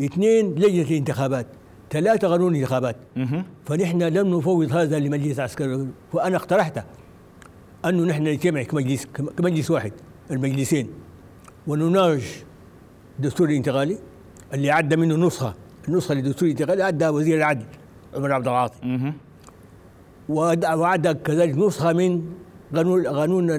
اثنين 0.00 0.54
لجنة 0.54 0.82
الانتخابات. 0.82 1.46
ثلاثة 1.90 2.28
قانون 2.28 2.54
الانتخابات. 2.54 2.96
فنحن 3.64 4.02
لم 4.02 4.36
نفوض 4.36 4.72
هذا 4.72 4.98
لمجلس 4.98 5.40
عسكري. 5.40 5.86
وأنا 6.12 6.36
اقترحت 6.36 6.84
انه 7.84 8.04
نحن 8.04 8.22
نجتمع 8.22 8.62
كمجلس 8.62 9.06
كمجلس 9.36 9.70
واحد 9.70 9.92
المجلسين 10.30 10.88
ونناقش 11.66 12.44
الدستور 13.18 13.48
الانتقالي. 13.48 13.98
اللي 14.54 14.70
عدى 14.70 14.96
منه 14.96 15.26
نسخة 15.26 15.54
النسخه 15.88 16.14
للدستور 16.14 16.48
الانتقالي 16.48 16.82
عدى 16.82 17.08
وزير 17.08 17.36
العدل 17.36 17.64
عمر 18.14 18.32
عبد 18.32 18.48
العاطي. 18.48 19.12
وعدى 20.28 21.14
كذلك 21.14 21.58
نسخة 21.58 21.92
من 21.92 22.22
قانون 22.76 23.06
قانون 23.06 23.50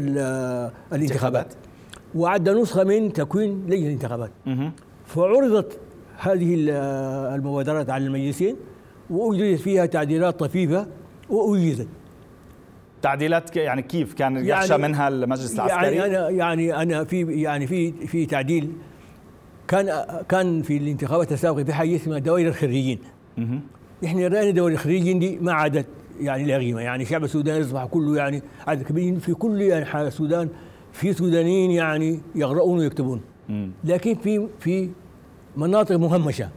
الانتخابات. 0.94 1.54
وعدى 2.16 2.52
نسخة 2.52 2.84
من 2.84 3.14
تكوين 3.14 3.66
لجنة 3.68 3.88
الانتخابات. 3.88 4.32
فعرضت 5.06 5.80
هذه 6.18 6.56
المبادرات 7.36 7.90
على 7.90 8.06
المجلسين 8.06 8.56
وأجريت 9.10 9.60
فيها 9.60 9.86
تعديلات 9.86 10.40
طفيفة 10.40 10.88
وأجيزت 11.30 11.88
تعديلات 13.02 13.56
يعني 13.58 13.82
كيف 13.82 14.14
كان 14.14 14.46
يخشى 14.46 14.72
يعني 14.72 14.84
منها 14.84 15.08
المجلس 15.08 15.56
العسكري؟ 15.56 15.96
يعني 15.96 16.06
أنا 16.06 16.30
يعني 16.30 16.82
أنا 16.82 17.04
في 17.04 17.42
يعني 17.42 17.68
في 17.68 17.92
في 17.92 18.26
تعديل 18.26 18.72
كان 19.68 20.06
كان 20.30 20.62
في 20.62 20.78
الانتخابات 20.78 21.32
السابقة 21.32 21.64
في 21.64 21.74
حاجة 21.74 21.96
اسمها 21.96 22.20
دوائر 22.20 22.48
الخريجين. 22.48 23.00
إحنا 24.06 24.28
رأينا 24.28 24.52
دوائر 24.52 24.74
الخريجين 24.74 25.20
دي 25.20 25.38
ما 25.40 25.54
عادت 25.54 25.86
يعني 26.20 26.46
لا 26.46 26.58
قيمة. 26.58 26.82
يعني 26.82 27.06
شعب 27.06 27.24
السودان 27.24 27.62
يصبح 27.62 27.86
كله 27.86 28.18
يعني 28.18 28.42
عدد 28.68 28.84
كبير. 28.84 29.20
في 29.20 29.34
كل 29.34 29.62
يعني 29.62 30.08
السودان 30.08 30.50
في 30.94 31.14
سودانيين 31.14 31.72
يعني 31.72 32.20
يقرؤون 32.36 32.80
ويكتبون. 32.80 33.22
لكن 33.84 34.16
في 34.16 34.48
في 34.60 34.90
مناطق 35.58 35.96
مهمشة. 35.96 36.50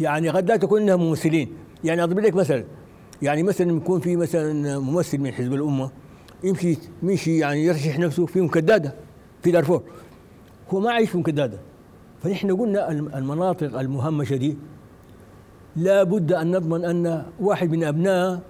يعني 0.00 0.28
قد 0.28 0.48
لا 0.48 0.56
تكون 0.56 0.82
انها 0.82 0.96
ممثلين. 0.96 1.52
يعني 1.84 2.04
أضرب 2.04 2.18
لك 2.18 2.34
مثلا 2.34 2.64
يعني 3.22 3.42
مثلا 3.42 3.76
يكون 3.76 4.00
في 4.00 4.16
مثلا 4.16 4.78
ممثل 4.78 5.18
من 5.18 5.32
حزب 5.32 5.54
الأمة 5.54 5.90
يمشي 6.44 6.78
يمشي 7.02 7.38
يعني 7.38 7.64
يرشح 7.64 7.98
نفسه 7.98 8.26
في 8.26 8.40
مكدادة 8.40 8.94
في 9.42 9.50
دارفور. 9.50 9.82
هو 10.70 10.80
ما 10.80 10.92
عايش 10.92 11.10
في 11.10 11.18
مكدادة. 11.18 11.58
فنحن 12.22 12.56
قلنا 12.56 12.90
المناطق 12.90 13.78
المهمشة 13.78 14.36
دي 14.36 14.56
لا 15.76 16.02
بد 16.02 16.32
أن 16.32 16.50
نضمن 16.56 16.84
أن 16.84 17.24
واحد 17.40 17.70
من 17.70 17.84
ابنائها 17.84 18.40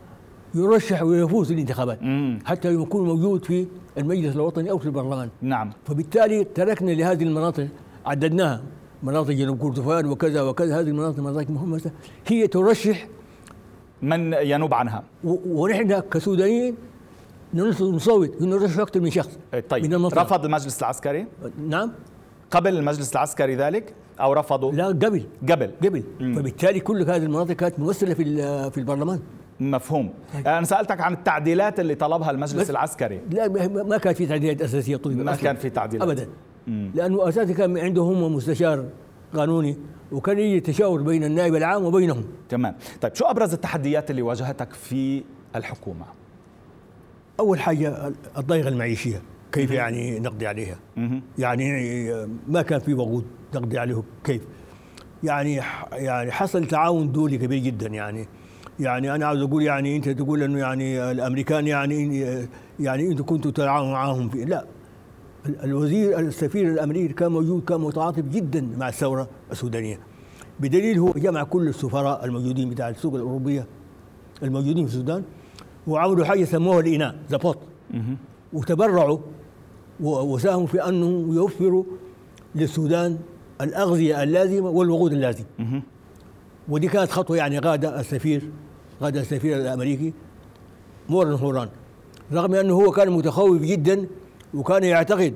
يرشح 0.55 1.03
ويفوز 1.03 1.53
الانتخابات 1.53 1.99
حتى 2.45 2.75
يكون 2.75 3.05
موجود 3.05 3.45
في 3.45 3.67
المجلس 3.99 4.35
الوطني 4.35 4.71
أو 4.71 4.79
في 4.79 4.87
البرلمان. 4.87 5.29
نعم. 5.43 5.73
فبالتالي 5.85 6.45
تركنا 6.45 6.91
لهذه 6.91 7.23
المناطق 7.23 7.69
عددناها 8.07 8.63
مناطق 9.03 9.31
جنوب 9.31 9.59
كردفان 9.59 10.07
وكذا 10.07 10.43
وكذا 10.43 10.81
هذه 10.81 10.89
المناطق 10.89 11.19
مناطق 11.19 11.51
مهمه 11.51 11.91
هي 12.27 12.47
ترشح 12.47 13.09
من 14.03 14.33
ينوب 14.33 14.75
عنها. 14.75 15.03
ونحن 15.25 16.01
كسودانيين 16.01 16.77
نصوت 17.55 18.43
نرشح 18.43 18.79
أكثر 18.79 19.01
من 19.01 19.11
شخص 19.11 19.39
طيب. 19.69 19.95
من 19.95 20.07
رفض 20.07 20.45
المجلس 20.45 20.79
العسكري؟ 20.79 21.27
نعم. 21.69 21.93
قبل 22.51 22.77
المجلس 22.77 23.13
العسكري 23.13 23.57
ذلك 23.57 23.95
أو 24.21 24.33
رفضوا؟ 24.33 24.73
لا 24.73 24.87
قبل. 24.87 25.27
قبل. 25.51 25.71
قبل. 25.85 26.03
مم. 26.21 26.35
فبالتالي 26.35 26.81
كل 26.81 27.03
هذه 27.03 27.23
المناطق 27.23 27.53
كانت 27.53 27.79
ممثله 27.79 28.15
في 28.15 28.25
في 28.71 28.79
البرلمان. 28.79 29.21
مفهوم. 29.61 30.13
أنا 30.47 30.65
سألتك 30.65 31.01
عن 31.01 31.13
التعديلات 31.13 31.81
اللي 31.81 31.95
طلبها 31.95 32.31
المجلس 32.31 32.71
العسكري. 32.71 33.21
لا 33.31 33.49
ما 33.69 33.99
كان 33.99 34.15
في 34.15 34.27
تعديلات 34.27 34.63
أساسية 34.63 34.97
طيبه 34.97 35.23
ما 35.23 35.37
كان 35.37 35.57
في 35.57 35.71
تعديلات. 35.71 36.09
ابدا. 36.09 36.29
مم. 36.67 36.91
لأنه 36.95 37.29
أساسا 37.29 37.53
كان 37.53 37.79
عندهم 37.79 38.35
مستشار 38.35 38.85
قانوني 39.35 39.77
وكان 40.13 40.39
يجي 40.39 40.61
تشاور 40.61 41.03
بين 41.03 41.25
النائب 41.25 41.55
العام 41.55 41.85
وبينهم. 41.85 42.25
تمام. 42.49 42.75
طيب 43.01 43.15
شو 43.15 43.25
أبرز 43.25 43.53
التحديات 43.53 44.11
اللي 44.11 44.23
واجهتك 44.23 44.73
في 44.73 45.23
الحكومة؟ 45.57 46.05
أول 47.41 47.61
حاجة 47.61 48.13
الضيقة 48.39 48.69
المعيشية. 48.69 49.23
كيف 49.53 49.71
يعني 49.71 50.21
نقضي 50.21 50.47
عليها؟ 50.47 50.79
يعني 51.39 51.73
ما 52.49 52.63
كان 52.63 52.81
في 52.81 52.95
وقود 52.95 53.25
نقضي 53.55 53.79
عليه؟ 53.79 54.03
كيف؟ 54.25 54.43
يعني 55.25 55.61
يعني 55.93 56.31
حصل 56.31 56.67
تعاون 56.67 57.13
دولي 57.13 57.39
كبير 57.39 57.59
جدا 57.59 57.87
يعني. 57.89 58.27
يعني 58.81 59.15
أنا 59.15 59.27
عاوز 59.27 59.43
أقول 59.43 59.63
يعني 59.63 59.97
أنت 59.97 60.09
تقول 60.09 60.43
إنه 60.43 60.59
يعني 60.59 61.11
الأمريكان 61.11 61.67
يعني 61.67 62.25
يعني 62.81 63.07
أنتم 63.07 63.25
كنتوا 63.25 63.51
تتعاونوا 63.51 63.93
معاهم 63.93 64.29
في 64.29 64.45
لا. 64.45 64.65
الوزير 65.65 66.19
السفير 66.19 66.69
الأمريكي 66.69 67.13
كان 67.15 67.33
موجود 67.33 67.65
كان 67.65 67.81
متعاطف 67.81 68.25
جدا 68.25 68.69
مع 68.79 68.89
الثورة 68.89 69.29
السودانية. 69.53 69.99
بدليل 70.61 70.99
هو 70.99 71.13
جمع 71.13 71.43
كل 71.43 71.69
السفراء 71.69 72.25
الموجودين 72.25 72.71
بتاع 72.71 72.89
السوق 72.89 73.15
الأوروبية 73.15 73.67
الموجودين 74.43 74.87
في 74.87 74.93
السودان 74.93 75.23
وعملوا 75.87 76.25
حاجة 76.25 76.45
سموها 76.45 76.81
الإناء 76.81 77.17
ذا 77.31 77.37
بوت 77.37 77.59
وتبرعوا 78.53 79.19
وساهموا 80.03 80.67
في 80.67 80.89
أنهم 80.89 81.35
يوفروا 81.35 81.85
للسودان 82.55 83.19
الأغذية 83.61 84.23
اللازمة 84.23 84.71
والوقود 84.71 85.13
اللازم. 85.13 85.45
ودي 86.69 86.89
كانت 86.89 87.11
خطوة 87.11 87.37
يعني 87.37 87.59
غادة 87.59 88.01
السفير 88.01 88.43
غادة 89.03 89.21
السفير 89.21 89.57
الأمريكي 89.57 90.13
مورن 91.09 91.33
هوران. 91.33 91.69
رغم 92.33 92.55
أنه 92.55 92.75
هو 92.75 92.91
كان 92.91 93.11
متخوف 93.11 93.63
جدا 93.63 94.07
وكان 94.55 94.85
يعتقد 94.85 95.35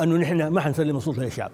أنه 0.00 0.16
نحن 0.16 0.46
ما 0.46 0.60
حنسلم 0.60 0.96
السلطة 0.96 1.22
للشعب. 1.22 1.50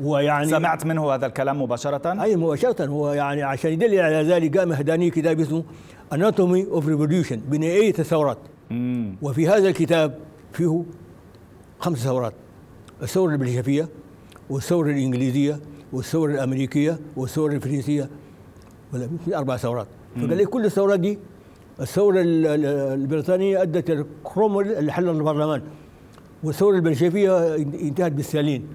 ويعني 0.00 0.50
سمعت 0.50 0.86
منه 0.86 1.14
هذا 1.14 1.26
الكلام 1.26 1.62
مباشرة؟ 1.62 2.22
أي 2.22 2.36
مباشرة. 2.36 2.86
هو 2.86 3.12
يعني 3.12 3.42
عشان 3.42 3.72
يدل 3.72 4.00
على 4.00 4.22
ذلك 4.22 4.58
قام 4.58 4.72
هداني 4.72 5.10
كتاب 5.10 5.40
اسمه 5.40 5.64
Anatomy 6.12 6.66
of 6.66 6.88
Revolution 6.88 7.36
بنهاية 7.36 7.94
الثورات. 7.98 8.38
وفي 9.22 9.48
هذا 9.48 9.68
الكتاب 9.68 10.18
فيه 10.52 10.82
خمس 11.78 11.98
ثورات 11.98 12.32
الثورة 13.02 13.32
البلشفية 13.32 13.88
والثورة 14.50 14.90
الإنجليزية 14.90 15.60
والثورة 15.92 16.32
الأمريكية 16.32 16.98
والثورة 17.16 17.52
الفرنسية 17.52 18.10
في 19.24 19.36
أربع 19.36 19.56
ثورات. 19.56 19.86
فقال 20.16 20.36
لي 20.36 20.46
كل 20.46 20.64
الثورات 20.64 21.00
دي 21.00 21.18
الثورة 21.80 22.20
البريطانية 22.24 23.62
أدت 23.62 23.90
لكرومويل 23.90 24.66
اللي 24.66 24.92
حل 24.92 25.08
البرلمان 25.08 25.62
والثورة 26.44 26.76
البلشفية 26.76 27.56
انتهت 27.56 28.12
بستالين 28.12 28.66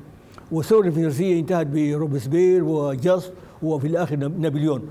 والثورة 0.52 0.88
الفرنسية 0.88 1.40
انتهت 1.40 1.68
بروبسبيير 1.68 2.63
وجاس 2.63 3.32
وفي 3.63 3.88
الآخر 3.88 4.16
نابليون. 4.16 4.90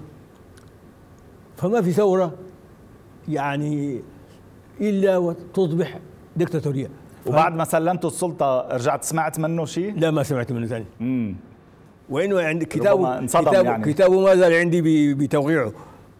فما 1.56 1.82
في 1.82 1.92
ثورة 1.92 2.34
يعني 3.28 4.00
إلا 4.80 5.16
وتصبح 5.16 5.98
دكتاتورية 6.36 6.88
وبعد 7.26 7.54
ما 7.54 7.64
سلمت 7.64 8.04
السلطة 8.04 8.68
رجعت 8.70 9.04
سمعت 9.04 9.38
منه 9.38 9.64
شيء؟ 9.64 9.94
لا 9.98 10.10
ما 10.10 10.22
سمعت 10.22 10.52
منه 10.52 10.66
ثاني. 10.66 10.86
وإنه 12.08 12.40
عند 12.40 12.64
كتابه 12.64 13.26
كتابه, 13.26 13.60
يعني. 13.60 13.92
كتابه 13.92 14.20
ما 14.20 14.34
زال 14.34 14.52
عندي 14.52 15.14
بتوقيعه. 15.14 15.72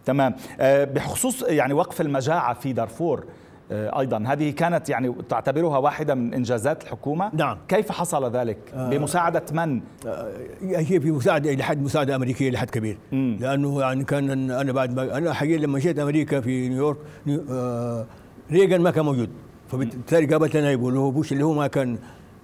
تمام. 0.05 0.35
آه، 0.59 0.83
بخصوص 0.83 1.43
يعني 1.43 1.73
وقف 1.73 2.01
المجاعة 2.01 2.53
في 2.53 2.73
دارفور 2.73 3.23
آه، 3.71 3.99
أيضا 3.99 4.23
هذه 4.27 4.51
كانت 4.51 4.89
يعني 4.89 5.15
تعتبرها 5.29 5.77
واحدة 5.77 6.15
من 6.15 6.33
إنجازات 6.33 6.83
الحكومة. 6.83 7.31
نعم. 7.33 7.57
كيف 7.67 7.91
حصل 7.91 8.31
ذلك؟ 8.31 8.57
آه. 8.73 8.89
بمساعدة 8.89 9.43
من؟ 9.51 9.81
آه 10.07 10.31
هي 10.61 10.99
بمساعده 10.99 11.53
إلى 11.53 11.63
حد 11.63 11.81
مساعدة 11.81 12.15
أمريكية 12.15 12.49
لحد 12.51 12.69
كبير. 12.69 12.97
مم. 13.11 13.37
لأنه 13.41 13.81
يعني 13.81 14.03
كان 14.03 14.51
أنا 14.51 14.71
بعد 14.71 14.95
ما 14.95 15.17
أنا 15.17 15.33
حقيقة 15.33 15.61
لما 15.61 15.79
جيت 15.79 15.99
أمريكا 15.99 16.41
في 16.41 16.69
نيويورك 16.69 16.97
نيو 17.27 17.43
آه 17.51 18.05
ريغان 18.51 18.81
ما 18.81 18.91
كان 18.91 19.05
موجود. 19.05 19.29
فبالتالي 19.67 20.25
قابلت 20.25 20.55
اللي 20.55 20.99
هو 20.99 21.11
بوش 21.11 21.31
اللي 21.31 21.43
هو 21.43 21.53
ما 21.53 21.67
كان 21.67 21.97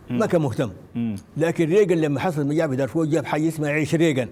ما 0.09 0.25
كان 0.25 0.41
مهتم. 0.41 0.71
لكن 1.37 1.69
ريغان 1.69 2.01
لما 2.01 2.19
حصل 2.19 2.47
مجاعه 2.47 2.69
في 2.69 2.75
دارفور 2.75 3.05
جاب 3.05 3.25
حاجة 3.25 3.47
اسمها 3.47 3.69
عيش 3.69 3.95
ريغان 3.95 4.27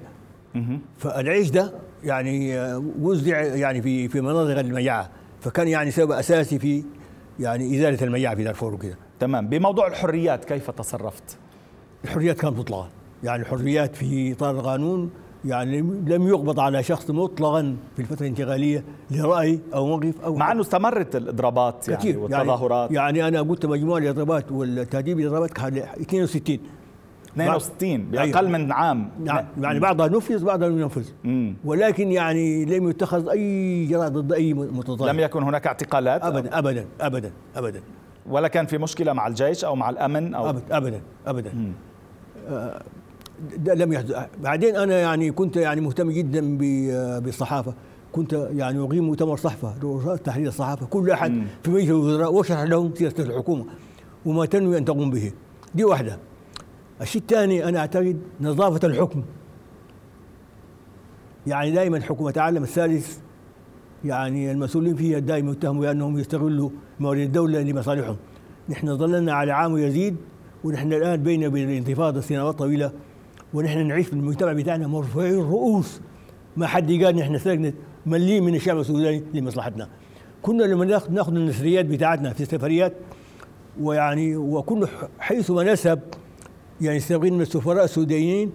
فالعيش 0.98 1.50
ده 1.50 1.74
يعني 2.04 2.60
آه، 2.60 2.84
وزع 3.00 3.42
يعني 3.42 3.82
في 3.82 4.08
في 4.08 4.22
مناطق 4.22 4.60
المجاعه 4.60 5.10
فكان 5.42 5.68
يعني 5.68 5.92
سبب 5.92 6.12
أساسي 6.12 6.60
في 6.60 6.84
يعني 7.40 7.78
إزالة 7.78 8.04
المجاعه 8.04 8.36
في 8.36 8.44
دارفور 8.44 8.74
وكذا 8.74 8.96
تمام. 9.20 9.48
بموضوع 9.48 9.88
الحريات 9.88 10.46
كيف 10.46 10.72
تصرفت؟ 10.72 11.38
الحريات 12.04 12.42
كانت 12.42 12.58
مطلقة. 12.58 12.90
يعني 13.24 13.42
الحريات 13.42 13.96
في 13.96 14.32
إطار 14.32 14.60
القانون 14.60 15.10
يعني 15.46 15.82
لم 15.82 16.28
يقبض 16.28 16.60
على 16.60 16.84
شخص 16.84 17.12
مطلقا 17.12 17.76
في 17.96 18.02
الفترة 18.02 18.22
الانتقالية 18.22 18.84
لرأي 19.12 19.60
أو 19.74 19.88
موقف 19.88 20.22
أو 20.22 20.36
مع 20.36 20.52
أنه 20.52 20.62
استمرت 20.62 21.16
الإضرابات 21.16 21.88
يعني 21.88 22.02
كثير. 22.02 22.20
والتظاهرات. 22.20 22.92
يعني, 22.92 23.20
يعني 23.20 23.38
أنا 23.40 23.50
قلت 23.50 23.66
مجموع 23.66 23.98
الإضرابات 23.98 24.52
والتهديد 24.52 25.18
بالإضرابات 25.18 25.52
كان 25.52 25.78
62 25.78 26.60
62 27.34 28.04
بأقل 28.04 28.50
من 28.50 28.72
عام. 28.72 29.10
نعم. 29.24 29.46
يعني 29.62 29.80
بعضها 29.80 30.08
نفذ 30.08 30.46
بعضها 30.46 30.70
لم 30.70 30.82
ينفذ. 30.82 31.10
ولكن 31.66 32.12
يعني 32.12 32.66
لم 32.66 32.90
يتخذ 32.90 33.30
أي 33.30 33.86
جراء 33.86 34.10
ضد 34.10 34.34
أي 34.34 34.54
متظاهر. 34.54 35.12
لم 35.12 35.20
يكن 35.20 35.44
هناك 35.44 35.68
اعتقالات؟ 35.68 36.24
ابدا 36.24 36.58
ابدا 36.60 36.86
ابدا 37.02 37.32
ابدا. 37.56 37.82
ولا 38.30 38.48
كان 38.48 38.66
في 38.66 38.78
مشكلة 38.78 39.14
مع 39.14 39.28
الجيش 39.28 39.66
أو 39.66 39.76
مع 39.76 39.90
الأمن 39.90 40.34
أو 40.34 40.50
ابدا 40.50 40.64
ابدا. 40.72 41.02
ابدا 41.28 41.74
آه 42.50 42.82
لم 43.68 43.94
يحدث. 43.94 44.16
بعدين 44.44 44.76
أنا 44.76 45.00
يعني 45.00 45.32
كنت 45.32 45.56
يعني 45.56 45.82
مهتم 45.82 46.12
جدا 46.12 46.58
بالصحافة. 47.20 47.74
كنت 48.12 48.34
يعني 48.34 48.80
أقيم 48.80 49.04
مؤتمر 49.04 49.38
صحفة 49.38 49.74
تحرير 50.16 50.48
الصحافة. 50.48 50.86
كل 50.86 51.12
أحد 51.12 51.32
مم. 51.32 51.46
في 51.64 51.72
مجلس 51.72 51.90
الوزراء 51.90 52.34
واشرح 52.34 52.62
لهم 52.62 52.96
سياسة 52.96 53.24
الحكومة 53.24 53.66
وما 54.26 54.46
تنوي 54.46 54.78
أن 54.78 54.86
تقوم 54.86 55.12
به. 55.12 55.32
دي 55.76 55.84
واحدة. 55.84 56.20
الشيء 57.02 57.22
الثاني 57.22 57.66
أنا 57.70 57.80
أعتقد 57.80 58.20
نظافة 58.42 58.88
الحكم. 58.88 59.24
يعني 61.48 61.72
دائما 61.72 62.02
حكومه 62.02 62.34
العالم 62.36 62.64
الثالث 62.64 63.18
يعني 64.06 64.52
المسؤولين 64.52 64.96
فيها 64.96 65.20
دائما 65.20 65.52
يتهموا 65.52 65.82
بأنهم 65.82 66.20
يستغلوا 66.20 66.70
موارد 67.00 67.20
الدولة 67.20 67.62
لمصالحهم. 67.62 68.16
نحن 68.70 68.98
ظللنا 68.98 69.34
على 69.34 69.52
عام 69.52 69.78
يزيد 69.78 70.16
ونحن 70.64 70.94
الآن 70.94 71.24
بين 71.24 71.50
بين 71.50 71.70
الانتفاضه 71.70 72.22
سنوات 72.22 72.60
طويلة. 72.60 72.92
ونحن 73.54 73.88
نعيش 73.88 74.08
في 74.08 74.14
المجتمع 74.14 74.54
بتاعنا 74.54 74.88
مرفوعين 74.88 75.34
الرؤوس 75.34 76.02
ما 76.58 76.68
حد 76.68 76.92
قال 76.92 77.16
نحن 77.16 77.38
سرقنا 77.38 77.74
مليين 78.06 78.44
من 78.44 78.56
الشعب 78.56 78.80
السوداني 78.80 79.24
لمصلحتنا. 79.34 79.88
كنا 80.42 80.64
لما 80.64 80.86
ناخذ 81.10 81.36
النسريات 81.36 81.86
بتاعتنا 81.86 82.34
في 82.34 82.42
السفريات 82.42 82.94
ويعني 83.82 84.36
وكل 84.36 84.88
حيث 85.20 85.52
ما 85.52 85.64
نذهب 85.64 86.00
يعني 86.82 86.98
نستغل 86.98 87.32
من 87.34 87.42
السفراء 87.42 87.84
السودانيين 87.84 88.52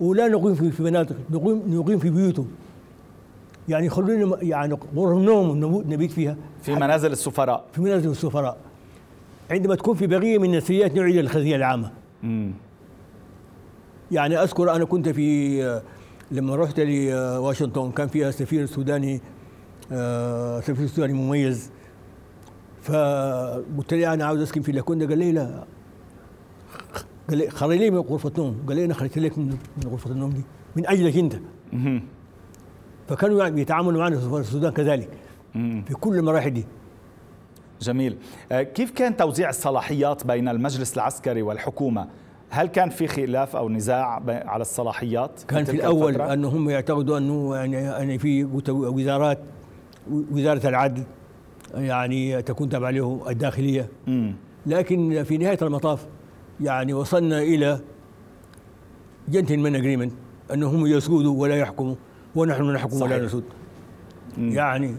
ولا 0.00 0.28
نقيم 0.28 0.54
في 0.54 0.82
مناطق 0.82 1.16
نقيم 1.30 1.62
نقيم 1.68 1.98
في 1.98 2.10
بيوتهم. 2.10 2.48
يعني 3.68 3.88
خلونا 3.88 4.36
يعني 4.42 4.74
غرف 4.96 5.18
نوم 5.18 5.84
نبيت 5.86 6.10
فيها. 6.10 6.36
في 6.62 6.74
منازل 6.74 7.12
السفراء. 7.12 7.64
في 7.72 7.80
منازل 7.80 8.10
السفراء. 8.10 8.56
عندما 9.50 9.74
تكون 9.74 9.94
في 9.94 10.06
بقية 10.06 10.38
من 10.38 10.50
النسريات 10.50 10.94
نعيد 10.94 11.16
الخزينة 11.16 11.56
العامة. 11.56 11.90
مم. 12.22 12.52
يعني 14.12 14.42
أذكر 14.42 14.74
أنا 14.74 14.84
كنت 14.84 15.08
في 15.08 15.80
لما 16.30 16.56
رحت 16.56 16.80
لواشنطن 16.80 17.90
كان 17.90 18.08
فيها 18.08 18.30
سفير 18.30 18.66
سوداني 18.66 19.20
آه، 19.92 20.60
سفير 20.60 20.86
سوداني 20.86 21.12
مميز. 21.12 21.70
فقلت 22.82 23.94
له 23.94 24.14
أنا 24.14 24.24
عاوز 24.24 24.40
أسكن 24.40 24.62
في 24.62 24.72
لاكوندا. 24.72 25.08
قال 25.08 25.18
لي 25.18 25.32
لا. 25.32 25.64
قال 27.28 27.38
لي 27.38 27.50
خرج 27.50 27.76
لي 27.76 27.90
من 27.90 27.98
غرفة 27.98 28.32
نوم 28.38 28.64
قال 28.68 28.76
لي 28.76 28.84
أنا 28.84 28.94
خرجت 28.94 29.18
لك 29.18 29.38
من 29.38 29.56
غرفة 29.86 30.10
النوم 30.10 30.30
دي. 30.30 30.42
من 30.76 30.86
أجلك 30.86 31.16
أنت. 31.16 31.34
فكانوا 33.08 33.38
يعني 33.38 33.54
بيتعاملوا 33.54 34.00
معنا 34.00 34.16
في 34.18 34.36
السودان 34.36 34.72
كذلك. 34.72 35.08
في 35.52 35.94
كل 36.00 36.16
المراحل 36.16 36.50
دي. 36.50 36.66
جميل. 37.80 38.16
آه، 38.52 38.62
كيف 38.62 38.90
كان 38.90 39.16
توزيع 39.16 39.48
الصلاحيات 39.48 40.26
بين 40.26 40.48
المجلس 40.48 40.94
العسكري 40.94 41.42
والحكومة؟ 41.42 42.08
هل 42.56 42.66
كان 42.66 42.88
في 42.90 43.06
خلاف 43.06 43.56
أو 43.56 43.68
نزاع 43.68 44.22
على 44.28 44.60
الصلاحيات 44.60 45.42
كان 45.48 45.64
في 45.64 45.72
الأول 45.72 46.20
انه 46.20 46.48
هم 46.48 46.70
يعتقدوا 46.70 47.18
أنه 47.18 47.56
يعني 47.56 47.76
يعني 47.76 48.18
في 48.18 48.44
وزارات 48.70 49.38
وزارة 50.10 50.68
العدل 50.68 51.02
يعني 51.74 52.42
تكون 52.42 52.68
تابعة 52.68 52.90
له 52.90 53.20
الداخلية. 53.28 53.88
لكن 54.66 55.24
في 55.24 55.38
نهاية 55.38 55.58
المطاف 55.62 56.06
يعني 56.60 56.94
وصلنا 56.94 57.42
إلى 57.42 57.80
جنتلمان 59.28 59.74
اجريمنت 59.74 60.12
أنهم 60.54 60.86
يسودوا 60.86 61.42
ولا 61.42 61.56
يحكموا 61.56 61.94
ونحن 62.36 62.62
نحكم 62.62 63.02
ولا 63.02 63.24
نسود 63.24 63.44
يعني 64.38 64.96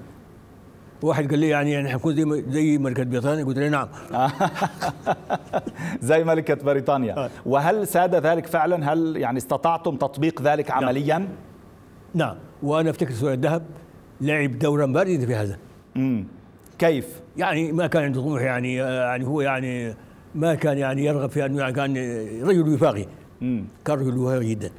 واحد 1.01 1.29
قال 1.29 1.39
لي 1.39 1.49
يعني 1.49 1.71
يعني 1.71 1.89
حنكون 1.89 2.15
زي 2.15 2.43
زي 2.49 2.77
ملكة 2.77 3.03
بريطانيا. 3.03 3.43
قلت 3.43 3.57
له 3.57 3.69
نعم. 3.69 3.87
زي 6.09 6.23
ملكة 6.23 6.55
بريطانيا. 6.55 7.17
آه. 7.17 7.29
وهل 7.45 7.87
ساد 7.87 8.15
ذلك 8.15 8.45
فعلا؟ 8.47 8.93
هل 8.93 9.17
يعني 9.17 9.37
استطعتم 9.37 9.95
تطبيق 9.95 10.41
ذلك 10.41 10.69
نعم. 10.69 10.83
عمليا؟ 10.83 11.27
نعم. 12.13 12.35
وأنا 12.63 12.89
أفتكر 12.89 13.13
سوريا 13.13 13.33
الذهب 13.33 13.63
لعب 14.21 14.59
دورا 14.59 14.85
بارزا 14.85 15.25
في 15.25 15.35
هذا. 15.35 15.57
امم 15.95 16.25
كيف؟ 16.79 17.21
يعني 17.37 17.71
ما 17.71 17.87
كان 17.87 18.03
عنده 18.03 18.21
طموح 18.21 18.41
يعني 18.41 18.75
يعني 18.75 19.25
هو 19.25 19.41
يعني 19.41 19.93
ما 20.35 20.55
كان 20.55 20.77
يعني 20.77 21.05
يرغب 21.05 21.29
في 21.29 21.45
انه 21.45 21.59
يعني 21.59 21.73
كان 21.73 21.97
رجل 22.43 22.73
وفاقي. 22.73 23.05
كان 23.85 23.99
رجل 23.99 24.17
وفاقي 24.17 24.49
جدا. 24.49 24.69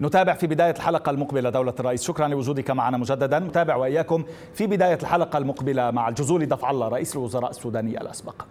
نتابع 0.00 0.34
في 0.34 0.46
بداية 0.46 0.70
الحلقة 0.70 1.10
المقبلة. 1.10 1.50
دولة 1.50 1.74
الرئيس 1.80 2.02
شكرا 2.02 2.28
لوجودك 2.28 2.70
معنا 2.70 2.96
مجددا. 2.96 3.38
نتابع 3.38 3.76
وإياكم 3.76 4.24
في 4.54 4.66
بداية 4.66 4.98
الحلقة 5.02 5.38
المقبلة 5.38 5.90
مع 5.90 6.08
الجزولي 6.08 6.46
دفع 6.46 6.70
الله 6.70 6.88
رئيس 6.88 7.16
الوزراء 7.16 7.50
السوداني 7.50 8.00
الأسبق. 8.00 8.42